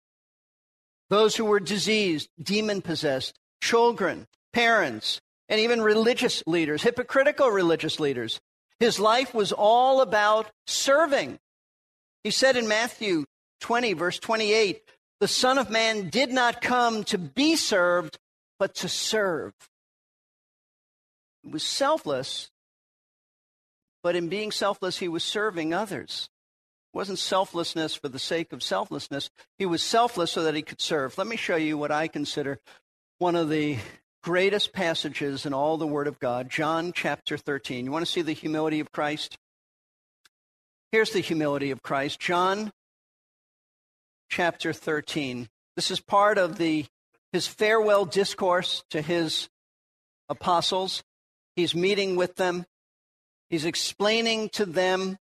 those 1.10 1.36
who 1.36 1.46
were 1.46 1.60
diseased, 1.60 2.30
demon 2.42 2.82
possessed, 2.82 3.38
children, 3.62 4.28
parents, 4.54 5.20
and 5.50 5.60
even 5.60 5.82
religious 5.82 6.42
leaders, 6.48 6.82
hypocritical 6.82 7.50
religious 7.50 8.00
leaders. 8.00 8.40
His 8.80 9.00
life 9.00 9.34
was 9.34 9.52
all 9.52 10.02
about 10.02 10.50
serving. 10.66 11.38
He 12.24 12.32
said 12.32 12.56
in 12.56 12.68
Matthew 12.68 13.26
20, 13.60 13.94
verse 13.94 14.20
28, 14.20 14.82
the 15.20 15.28
Son 15.28 15.58
of 15.58 15.70
Man 15.70 16.10
did 16.10 16.32
not 16.32 16.62
come 16.62 17.04
to 17.06 17.18
be 17.18 17.56
served, 17.56 18.18
but 18.58 18.74
to 18.76 18.90
serve. 18.90 19.54
He 21.44 21.50
was 21.50 21.64
selfless, 21.64 22.50
but 24.04 24.16
in 24.16 24.30
being 24.30 24.52
selfless, 24.52 24.98
he 24.98 25.08
was 25.08 25.24
serving 25.24 25.74
others. 25.74 26.30
It 26.94 26.98
wasn't 26.98 27.20
selflessness 27.20 27.96
for 27.96 28.10
the 28.10 28.20
sake 28.20 28.52
of 28.54 28.64
selflessness. 28.64 29.30
He 29.58 29.66
was 29.66 29.82
selfless 29.82 30.32
so 30.32 30.44
that 30.44 30.56
he 30.56 30.62
could 30.62 30.82
serve. 30.82 31.18
Let 31.18 31.28
me 31.28 31.38
show 31.38 31.56
you 31.56 31.78
what 31.78 31.92
I 31.92 32.08
consider 32.08 32.60
one 33.20 33.36
of 33.36 33.50
the 33.50 33.78
greatest 34.24 34.74
passages 34.74 35.46
in 35.46 35.54
all 35.54 35.78
the 35.78 35.88
Word 35.88 36.08
of 36.08 36.20
God, 36.20 36.50
John 36.50 36.92
chapter 36.94 37.38
13. 37.38 37.86
You 37.86 37.92
want 37.92 38.06
to 38.06 38.12
see 38.12 38.22
the 38.22 38.34
humility 38.34 38.80
of 38.80 38.92
Christ? 38.92 39.38
Here's 40.92 41.12
the 41.12 41.22
humility 41.22 41.72
of 41.72 41.82
Christ. 41.82 42.20
John 42.20 42.72
chapter 44.30 44.74
13. 44.74 45.48
This 45.76 45.92
is 45.92 46.00
part 46.00 46.38
of 46.38 46.58
the 46.58 46.86
his 47.32 47.48
farewell 47.48 48.06
discourse 48.06 48.84
to 48.90 49.02
his 49.02 49.48
apostles. 50.28 51.04
He's 51.56 51.74
meeting 51.74 52.16
with 52.16 52.36
them. 52.36 52.66
He's 53.52 53.66
explaining 53.66 54.48
to 54.52 54.66
them 54.66 55.18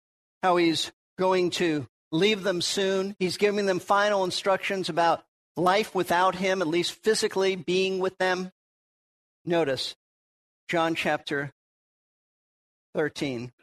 how 0.44 0.58
he's 0.58 0.92
going 1.18 1.50
to 1.52 1.88
leave 2.12 2.44
them 2.44 2.62
soon. 2.62 3.16
He's 3.20 3.38
giving 3.38 3.66
them 3.66 3.80
final 3.80 4.26
instructions 4.26 4.90
about 4.90 5.24
life 5.56 5.96
without 5.96 6.36
him, 6.36 6.62
at 6.62 6.68
least 6.68 6.92
physically 6.92 7.56
being 7.56 8.00
with 8.00 8.18
them. 8.18 8.52
Notice 9.46 9.96
John 10.68 10.94
chapter 10.94 11.54
13. 12.96 13.54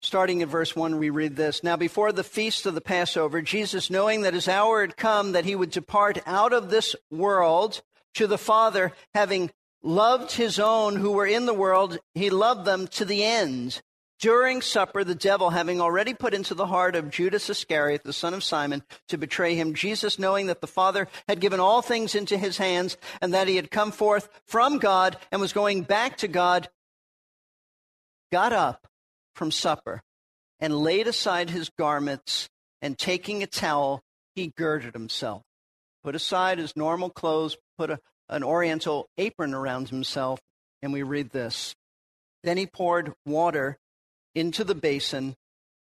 Starting 0.00 0.40
in 0.40 0.48
verse 0.48 0.74
1, 0.74 0.96
we 0.96 1.10
read 1.10 1.36
this 1.36 1.62
Now, 1.62 1.76
before 1.76 2.10
the 2.10 2.24
feast 2.24 2.64
of 2.64 2.74
the 2.74 2.80
Passover, 2.80 3.42
Jesus, 3.42 3.90
knowing 3.90 4.22
that 4.22 4.32
his 4.32 4.48
hour 4.48 4.80
had 4.80 4.96
come 4.96 5.32
that 5.32 5.44
he 5.44 5.54
would 5.54 5.70
depart 5.70 6.22
out 6.24 6.54
of 6.54 6.70
this 6.70 6.96
world 7.10 7.82
to 8.14 8.26
the 8.26 8.38
Father, 8.38 8.92
having 9.12 9.50
loved 9.82 10.32
his 10.32 10.58
own 10.58 10.96
who 10.96 11.12
were 11.12 11.26
in 11.26 11.46
the 11.46 11.54
world, 11.54 11.98
he 12.14 12.30
loved 12.30 12.64
them 12.64 12.86
to 12.88 13.04
the 13.04 13.24
end. 13.24 13.80
During 14.18 14.60
supper, 14.60 15.02
the 15.02 15.14
devil, 15.14 15.48
having 15.48 15.80
already 15.80 16.12
put 16.12 16.34
into 16.34 16.54
the 16.54 16.66
heart 16.66 16.94
of 16.94 17.10
Judas 17.10 17.48
Iscariot, 17.48 18.04
the 18.04 18.12
son 18.12 18.34
of 18.34 18.44
Simon, 18.44 18.82
to 19.08 19.16
betray 19.16 19.54
him, 19.54 19.72
Jesus, 19.72 20.18
knowing 20.18 20.46
that 20.48 20.60
the 20.60 20.66
Father 20.66 21.08
had 21.26 21.40
given 21.40 21.58
all 21.58 21.80
things 21.80 22.14
into 22.14 22.36
his 22.36 22.58
hands 22.58 22.98
and 23.22 23.32
that 23.32 23.48
he 23.48 23.56
had 23.56 23.70
come 23.70 23.90
forth 23.90 24.28
from 24.44 24.76
God 24.76 25.16
and 25.32 25.40
was 25.40 25.54
going 25.54 25.84
back 25.84 26.18
to 26.18 26.28
God, 26.28 26.68
got 28.30 28.52
up 28.52 28.86
from 29.34 29.50
supper 29.50 30.02
and 30.60 30.76
laid 30.76 31.08
aside 31.08 31.48
his 31.48 31.70
garments 31.70 32.50
and 32.82 32.98
taking 32.98 33.42
a 33.42 33.46
towel, 33.46 34.02
he 34.34 34.48
girded 34.48 34.92
himself, 34.92 35.42
put 36.04 36.14
aside 36.14 36.58
his 36.58 36.76
normal 36.76 37.08
clothes, 37.08 37.56
put 37.78 37.90
a, 37.90 37.98
an 38.30 38.42
oriental 38.42 39.08
apron 39.18 39.52
around 39.52 39.90
himself, 39.90 40.40
and 40.80 40.92
we 40.92 41.02
read 41.02 41.30
this. 41.30 41.74
Then 42.42 42.56
he 42.56 42.66
poured 42.66 43.12
water 43.26 43.76
into 44.34 44.64
the 44.64 44.74
basin 44.74 45.34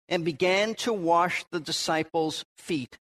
and 0.09 0.25
began 0.25 0.73
to 0.73 0.91
wash 0.91 1.45
the 1.51 1.59
disciples' 1.59 2.43
feet 2.57 2.97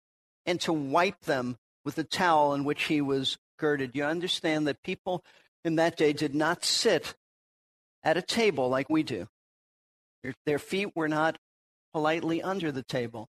and 0.45 0.59
to 0.61 0.73
wipe 0.73 1.21
them 1.21 1.57
with 1.85 1.95
the 1.95 2.03
towel 2.03 2.53
in 2.53 2.65
which 2.65 2.83
he 2.83 3.01
was 3.01 3.37
girded. 3.57 3.91
You 3.95 4.03
understand 4.03 4.67
that 4.67 4.83
people 4.83 5.23
in 5.63 5.77
that 5.77 5.97
day 5.97 6.13
did 6.13 6.35
not 6.35 6.63
sit 6.65 7.15
at 8.03 8.17
a 8.17 8.21
table 8.21 8.69
like 8.69 8.89
we 8.89 9.03
do. 9.03 9.27
Their, 10.45 10.59
feet 10.59 10.89
were 10.95 11.07
not 11.07 11.37
politely 11.93 12.41
under 12.41 12.71
the 12.71 12.83
table. 12.83 13.27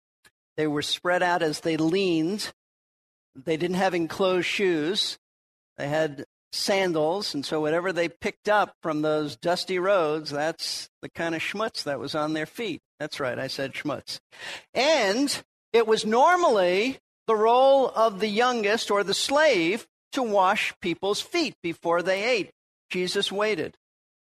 They 0.57 0.67
were 0.67 0.83
spread 0.83 1.23
out 1.23 1.41
as 1.41 1.61
they 1.61 1.77
leaned. 1.77 2.51
They 3.35 3.57
didn't 3.57 3.77
have 3.77 3.95
enclosed 3.95 4.45
shoes. 4.45 5.17
They 5.77 5.87
had 5.87 6.25
sandals, 6.51 7.33
and 7.33 7.45
so 7.45 7.59
whatever 7.59 7.91
they 7.91 8.07
picked 8.07 8.47
up 8.47 8.75
from 8.81 9.01
those 9.01 9.35
dusty 9.35 9.79
roads, 9.79 10.29
that's 10.29 10.89
the 11.01 11.09
kind 11.09 11.33
of 11.33 11.41
schmutz 11.41 11.83
that 11.83 11.99
was 11.99 12.13
on 12.15 12.33
their 12.33 12.45
feet. 12.45 12.81
That's 12.99 13.19
right, 13.19 13.39
I 13.39 13.47
said 13.47 13.73
schmutz. 13.73 14.19
And 14.73 15.43
it 15.73 15.87
was 15.87 16.05
normally 16.05 16.99
the 17.25 17.35
role 17.35 17.89
of 17.89 18.19
the 18.19 18.27
youngest 18.27 18.91
or 18.91 19.03
the 19.03 19.13
slave 19.13 19.87
to 20.11 20.21
wash 20.21 20.73
people's 20.81 21.21
feet 21.21 21.55
before 21.63 22.01
they 22.01 22.23
ate. 22.23 22.51
Jesus 22.89 23.31
waited. 23.31 23.75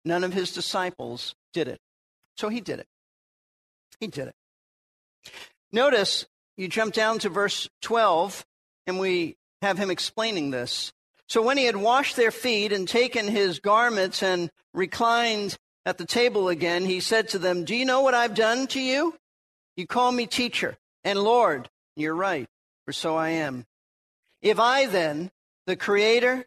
None 0.04 0.24
of 0.24 0.32
his 0.32 0.52
disciples 0.52 1.34
did 1.52 1.68
it. 1.68 1.78
So 2.36 2.48
he 2.48 2.60
did 2.60 2.80
it. 2.80 2.86
He 4.00 4.06
did 4.06 4.28
it. 4.28 4.34
Notice 5.70 6.26
you 6.56 6.68
jump 6.68 6.94
down 6.94 7.18
to 7.20 7.28
verse 7.28 7.68
12, 7.82 8.44
and 8.86 8.98
we 8.98 9.36
have 9.60 9.78
him 9.78 9.90
explaining 9.90 10.50
this. 10.50 10.92
So 11.28 11.42
when 11.42 11.56
he 11.56 11.64
had 11.64 11.76
washed 11.76 12.16
their 12.16 12.30
feet 12.30 12.72
and 12.72 12.86
taken 12.86 13.26
his 13.26 13.58
garments 13.58 14.22
and 14.22 14.50
reclined 14.74 15.56
at 15.86 15.98
the 15.98 16.04
table 16.04 16.48
again, 16.48 16.84
he 16.84 17.00
said 17.00 17.28
to 17.30 17.38
them, 17.38 17.64
Do 17.64 17.74
you 17.74 17.84
know 17.84 18.02
what 18.02 18.14
I've 18.14 18.34
done 18.34 18.66
to 18.68 18.80
you? 18.80 19.16
You 19.76 19.86
call 19.86 20.12
me 20.12 20.26
teacher 20.26 20.76
and 21.04 21.18
Lord. 21.18 21.68
You're 21.96 22.14
right, 22.14 22.48
for 22.84 22.92
so 22.92 23.16
I 23.16 23.30
am. 23.30 23.64
If 24.40 24.58
I 24.58 24.86
then, 24.86 25.30
the 25.66 25.76
creator, 25.76 26.44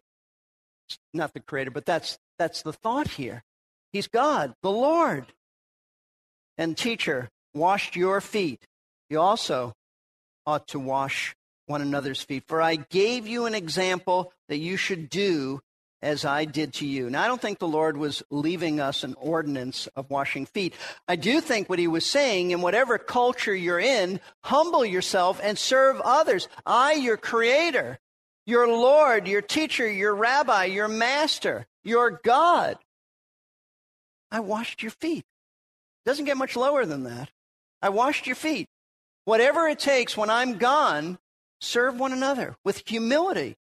not 1.12 1.32
the 1.32 1.40
creator, 1.40 1.70
but 1.70 1.86
that's, 1.86 2.18
that's 2.38 2.62
the 2.62 2.72
thought 2.72 3.08
here. 3.08 3.42
He's 3.92 4.08
God, 4.08 4.54
the 4.62 4.70
Lord. 4.70 5.26
And 6.58 6.76
teacher, 6.76 7.30
washed 7.54 7.96
your 7.96 8.20
feet. 8.20 8.66
You 9.08 9.20
also 9.20 9.74
ought 10.46 10.68
to 10.68 10.78
wash 10.78 11.34
one 11.66 11.82
another's 11.82 12.22
feet. 12.22 12.44
For 12.46 12.62
I 12.62 12.76
gave 12.76 13.26
you 13.26 13.46
an 13.46 13.54
example 13.54 14.32
that 14.48 14.58
you 14.58 14.76
should 14.76 15.10
do 15.10 15.60
as 16.02 16.24
I 16.24 16.44
did 16.44 16.74
to 16.74 16.86
you. 16.86 17.10
Now, 17.10 17.22
I 17.22 17.26
don't 17.26 17.40
think 17.40 17.58
the 17.58 17.66
Lord 17.66 17.96
was 17.96 18.22
leaving 18.30 18.80
us 18.80 19.02
an 19.02 19.14
ordinance 19.18 19.88
of 19.96 20.10
washing 20.10 20.46
feet. 20.46 20.74
I 21.08 21.16
do 21.16 21.40
think 21.40 21.68
what 21.68 21.78
he 21.78 21.88
was 21.88 22.04
saying, 22.04 22.50
in 22.50 22.60
whatever 22.60 22.98
culture 22.98 23.54
you're 23.54 23.80
in, 23.80 24.20
humble 24.44 24.84
yourself 24.84 25.40
and 25.42 25.58
serve 25.58 26.00
others. 26.02 26.48
I, 26.64 26.92
your 26.92 27.16
creator, 27.16 27.98
your 28.44 28.68
Lord, 28.68 29.26
your 29.26 29.42
teacher, 29.42 29.90
your 29.90 30.14
rabbi, 30.14 30.66
your 30.66 30.88
master, 30.88 31.66
your 31.82 32.20
God. 32.22 32.78
I 34.30 34.40
washed 34.40 34.82
your 34.82 34.92
feet. 34.92 35.24
Doesn't 36.04 36.26
get 36.26 36.36
much 36.36 36.56
lower 36.56 36.84
than 36.84 37.04
that. 37.04 37.30
I 37.82 37.88
washed 37.88 38.26
your 38.26 38.36
feet. 38.36 38.68
Whatever 39.24 39.66
it 39.66 39.78
takes 39.78 40.16
when 40.16 40.30
I'm 40.30 40.58
gone, 40.58 41.18
serve 41.60 41.98
one 41.98 42.12
another 42.12 42.56
with 42.64 42.82
humility. 42.86 43.56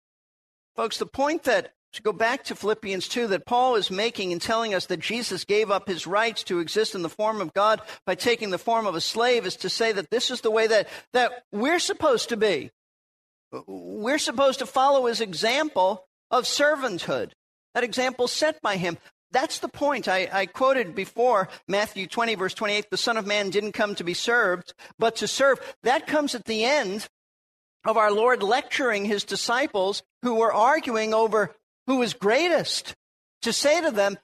Folks, 0.76 0.98
the 0.98 1.06
point 1.06 1.44
that, 1.44 1.72
to 1.92 2.02
go 2.02 2.12
back 2.12 2.44
to 2.44 2.54
Philippians 2.54 3.08
2, 3.08 3.26
that 3.28 3.44
Paul 3.44 3.74
is 3.74 3.90
making 3.90 4.32
and 4.32 4.40
telling 4.40 4.74
us 4.74 4.86
that 4.86 5.00
Jesus 5.00 5.44
gave 5.44 5.70
up 5.70 5.86
his 5.86 6.06
rights 6.06 6.42
to 6.44 6.60
exist 6.60 6.94
in 6.94 7.02
the 7.02 7.08
form 7.08 7.40
of 7.40 7.52
God 7.52 7.82
by 8.06 8.14
taking 8.14 8.50
the 8.50 8.58
form 8.58 8.86
of 8.86 8.94
a 8.94 9.00
slave 9.00 9.46
is 9.46 9.56
to 9.56 9.68
say 9.68 9.92
that 9.92 10.10
this 10.10 10.30
is 10.30 10.40
the 10.40 10.50
way 10.50 10.66
that, 10.66 10.88
that 11.12 11.44
we're 11.52 11.78
supposed 11.78 12.30
to 12.30 12.36
be. 12.36 12.70
We're 13.66 14.18
supposed 14.18 14.60
to 14.60 14.66
follow 14.66 15.06
his 15.06 15.20
example 15.20 16.06
of 16.30 16.44
servanthood. 16.44 17.32
That 17.74 17.84
example 17.84 18.26
set 18.28 18.62
by 18.62 18.76
him. 18.76 18.96
That's 19.30 19.58
the 19.58 19.68
point. 19.68 20.08
I, 20.08 20.28
I, 20.30 20.46
quoted 20.46 20.94
before 20.94 21.48
Matthew 21.66 22.06
20, 22.06 22.34
verse 22.34 22.54
28 22.54 22.90
the 22.90 22.96
Son 22.96 23.16
of 23.16 23.26
Man 23.26 23.50
didn't 23.50 23.72
come 23.72 23.94
to 23.94 24.04
be 24.04 24.14
served, 24.14 24.74
but 24.98 25.16
to 25.16 25.26
serve. 25.26 25.58
That 25.82 26.06
comes 26.06 26.34
at 26.34 26.44
the 26.44 26.64
end 26.64 27.08
of 27.84 27.96
our 27.96 28.12
Lord 28.12 28.42
lecturing 28.42 29.04
his 29.04 29.24
disciples 29.24 30.02
who 30.22 30.34
were 30.34 30.52
arguing 30.52 31.14
over 31.14 31.54
who 31.86 31.96
was 31.96 32.14
greatest 32.14 32.94
to 33.42 33.52
say 33.52 33.80
to 33.80 33.90
them, 33.90 34.18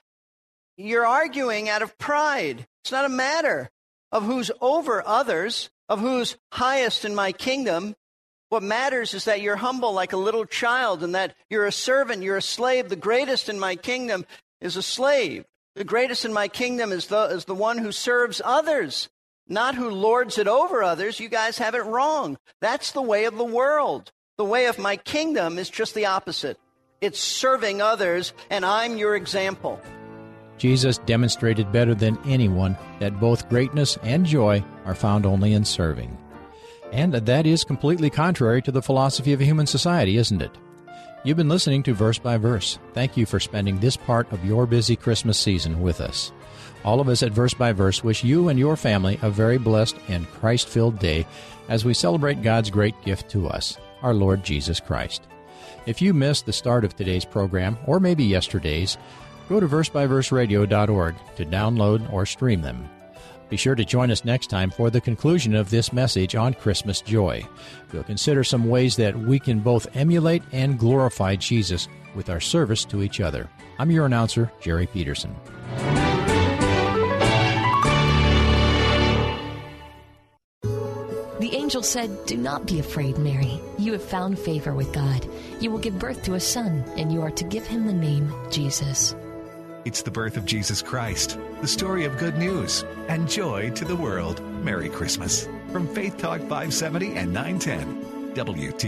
You're 0.77 1.07
arguing 1.07 1.69
out 1.69 1.83
of 1.83 1.99
pride. 1.99 2.67
It's 2.83 2.93
not 2.93 3.05
a 3.05 3.11
matter 3.11 3.71
of 4.13 4.25
who's 4.25 4.51
over 4.61 5.07
others, 5.07 5.71
of 5.89 6.01
who's 6.01 6.37
highest 6.53 7.05
in 7.05 7.15
my 7.15 7.33
kingdom. 7.33 7.95
What 8.49 8.63
matters 8.63 9.13
is 9.13 9.27
that 9.27 9.43
you're 9.43 9.57
humble 9.57 9.93
like 9.93 10.13
a 10.13 10.19
little 10.19 10.47
child 10.47 11.03
and 11.03 11.15
that 11.15 11.35
you're 11.51 11.67
a 11.67 11.73
servant, 11.73 12.23
you're 12.23 12.37
a 12.37 12.43
slave. 12.43 12.89
The 12.89 12.97
greatest 12.97 13.49
in 13.49 13.59
my 13.59 13.77
kingdom 13.77 14.25
is 14.61 14.77
a 14.77 14.83
slave. 14.83 15.45
The 15.75 15.85
greatest 15.85 16.25
in 16.25 16.33
my 16.33 16.49
kingdom 16.49 16.91
is 16.91 17.07
the, 17.09 17.25
is 17.25 17.45
the 17.45 17.55
one 17.55 17.79
who 17.79 17.93
serves 17.93 18.41
others 18.45 19.09
not 19.49 19.75
who 19.75 19.91
lords 19.91 20.39
it 20.39 20.47
over 20.47 20.83
others. 20.83 21.21
You 21.21 21.29
guys 21.29 21.59
have 21.59 21.75
it 21.75 21.85
wrong. 21.85 22.37
That's 22.61 22.93
the 22.93 23.03
way 23.03 23.25
of 23.25 23.37
the 23.37 23.45
world. 23.45 24.13
The 24.37 24.45
way 24.45 24.67
of 24.67 24.79
my 24.79 24.97
kingdom 24.97 25.59
is 25.59 25.71
just 25.71 25.95
the 25.95 26.07
opposite. 26.07 26.59
It's 27.01 27.21
serving 27.21 27.81
others, 27.81 28.33
and 28.51 28.65
I'm 28.65 28.97
your 28.97 29.17
example. 29.17 29.81
Jesus 30.59 30.99
demonstrated 30.99 31.71
better 31.71 31.95
than 31.95 32.19
anyone 32.27 32.77
that 32.99 33.21
both 33.21 33.49
greatness 33.49 33.97
and 34.03 34.27
joy 34.27 34.65
are 34.85 34.95
found 34.95 35.25
only 35.25 35.53
in 35.53 35.65
serving. 35.65 36.17
And 36.93 37.15
that 37.15 37.47
is 37.47 37.65
completely 37.65 38.11
contrary 38.11 38.63
to 38.63 38.73
the 38.73 38.83
philosophy 38.83 39.33
of 39.33 39.41
human 39.41 39.67
society, 39.67 40.17
isn't 40.17 40.43
it? 40.43 40.51
You've 41.25 41.37
been 41.37 41.49
listening 41.49 41.83
to 41.85 41.95
Verse 41.95 42.19
by 42.19 42.37
Verse. 42.37 42.79
Thank 42.95 43.17
you 43.17 43.27
for 43.27 43.41
spending 43.41 43.79
this 43.79 43.97
part 43.97 44.31
of 44.33 44.45
your 44.45 44.67
busy 44.67 44.97
Christmas 44.97 45.39
season 45.39 45.81
with 45.81 46.01
us. 46.01 46.33
All 46.85 47.01
of 47.01 47.09
us 47.09 47.23
at 47.23 47.33
Verse 47.33 47.55
by 47.55 47.73
Verse 47.73 48.05
wish 48.05 48.25
you 48.25 48.49
and 48.49 48.59
your 48.59 48.77
family 48.77 49.19
a 49.23 49.31
very 49.31 49.59
blessed 49.59 49.97
and 50.09 50.31
Christ 50.33 50.69
filled 50.69 50.99
day 50.99 51.27
as 51.69 51.85
we 51.85 51.95
celebrate 51.95 52.43
God's 52.43 52.71
great 52.71 52.95
gift 53.03 53.29
to 53.31 53.49
us, 53.49 53.77
our 54.03 54.15
Lord 54.15 54.43
Jesus 54.43 54.81
Christ. 54.81 55.23
If 55.87 56.03
you 56.03 56.15
missed 56.15 56.47
the 56.47 56.53
start 56.53 56.85
of 56.85 56.95
today's 56.95 57.25
program, 57.25 57.79
or 57.87 58.01
maybe 58.01 58.25
yesterday's, 58.25 58.99
go 59.49 59.61
to 59.61 59.69
versebyverseradio.org 59.69 61.15
to 61.37 61.45
download 61.45 62.13
or 62.13 62.27
stream 62.27 62.63
them. 62.63 62.89
Be 63.49 63.57
sure 63.57 63.75
to 63.75 63.85
join 63.85 64.11
us 64.11 64.25
next 64.25 64.49
time 64.49 64.71
for 64.71 64.91
the 64.91 65.01
conclusion 65.01 65.55
of 65.55 65.71
this 65.71 65.93
message 65.93 66.35
on 66.35 66.53
Christmas 66.53 67.01
joy. 67.01 67.47
We'll 67.93 68.05
consider 68.05 68.45
some 68.45 68.69
ways 68.69 68.97
that 68.97 69.19
we 69.19 69.39
can 69.39 69.61
both 69.61 69.97
emulate 69.97 70.43
and 70.53 70.79
glorify 70.79 71.37
Jesus 71.37 71.89
with 72.15 72.29
our 72.29 72.41
service 72.41 72.85
to 72.87 73.03
each 73.03 73.21
other. 73.21 73.49
I'm 73.79 73.91
your 73.91 74.05
announcer, 74.05 74.53
Jerry 74.61 74.87
Peterson. 74.87 75.35
Angel 81.69 81.83
said, 81.83 82.25
Do 82.25 82.39
not 82.39 82.65
be 82.65 82.81
afraid, 82.81 83.19
Mary. 83.19 83.61
You 83.77 83.93
have 83.93 84.03
found 84.03 84.39
favor 84.39 84.73
with 84.73 84.91
God. 84.91 85.29
You 85.61 85.71
will 85.71 85.79
give 85.79 85.99
birth 85.99 86.23
to 86.23 86.33
a 86.33 86.41
son, 86.41 86.83
and 86.97 87.13
you 87.13 87.21
are 87.21 87.31
to 87.33 87.45
give 87.45 87.67
him 87.67 87.87
the 87.87 87.93
name 87.93 88.33
Jesus. 88.51 89.15
It's 89.85 90.01
the 90.01 90.11
birth 90.11 90.39
of 90.39 90.47
Jesus 90.47 90.81
Christ, 90.81 91.39
the 91.61 91.69
story 91.69 92.07
of 92.07 92.17
good 92.17 92.39
news 92.39 92.87
and 93.09 93.29
joy 93.29 93.69
to 93.73 93.85
the 93.85 93.97
world. 93.97 94.43
Merry 94.65 94.89
Christmas 94.89 95.47
from 95.71 95.87
Faith 95.89 96.17
Talk 96.17 96.41
570 96.41 97.17
and 97.17 97.35
910 97.35 98.33
WT. 98.33 98.85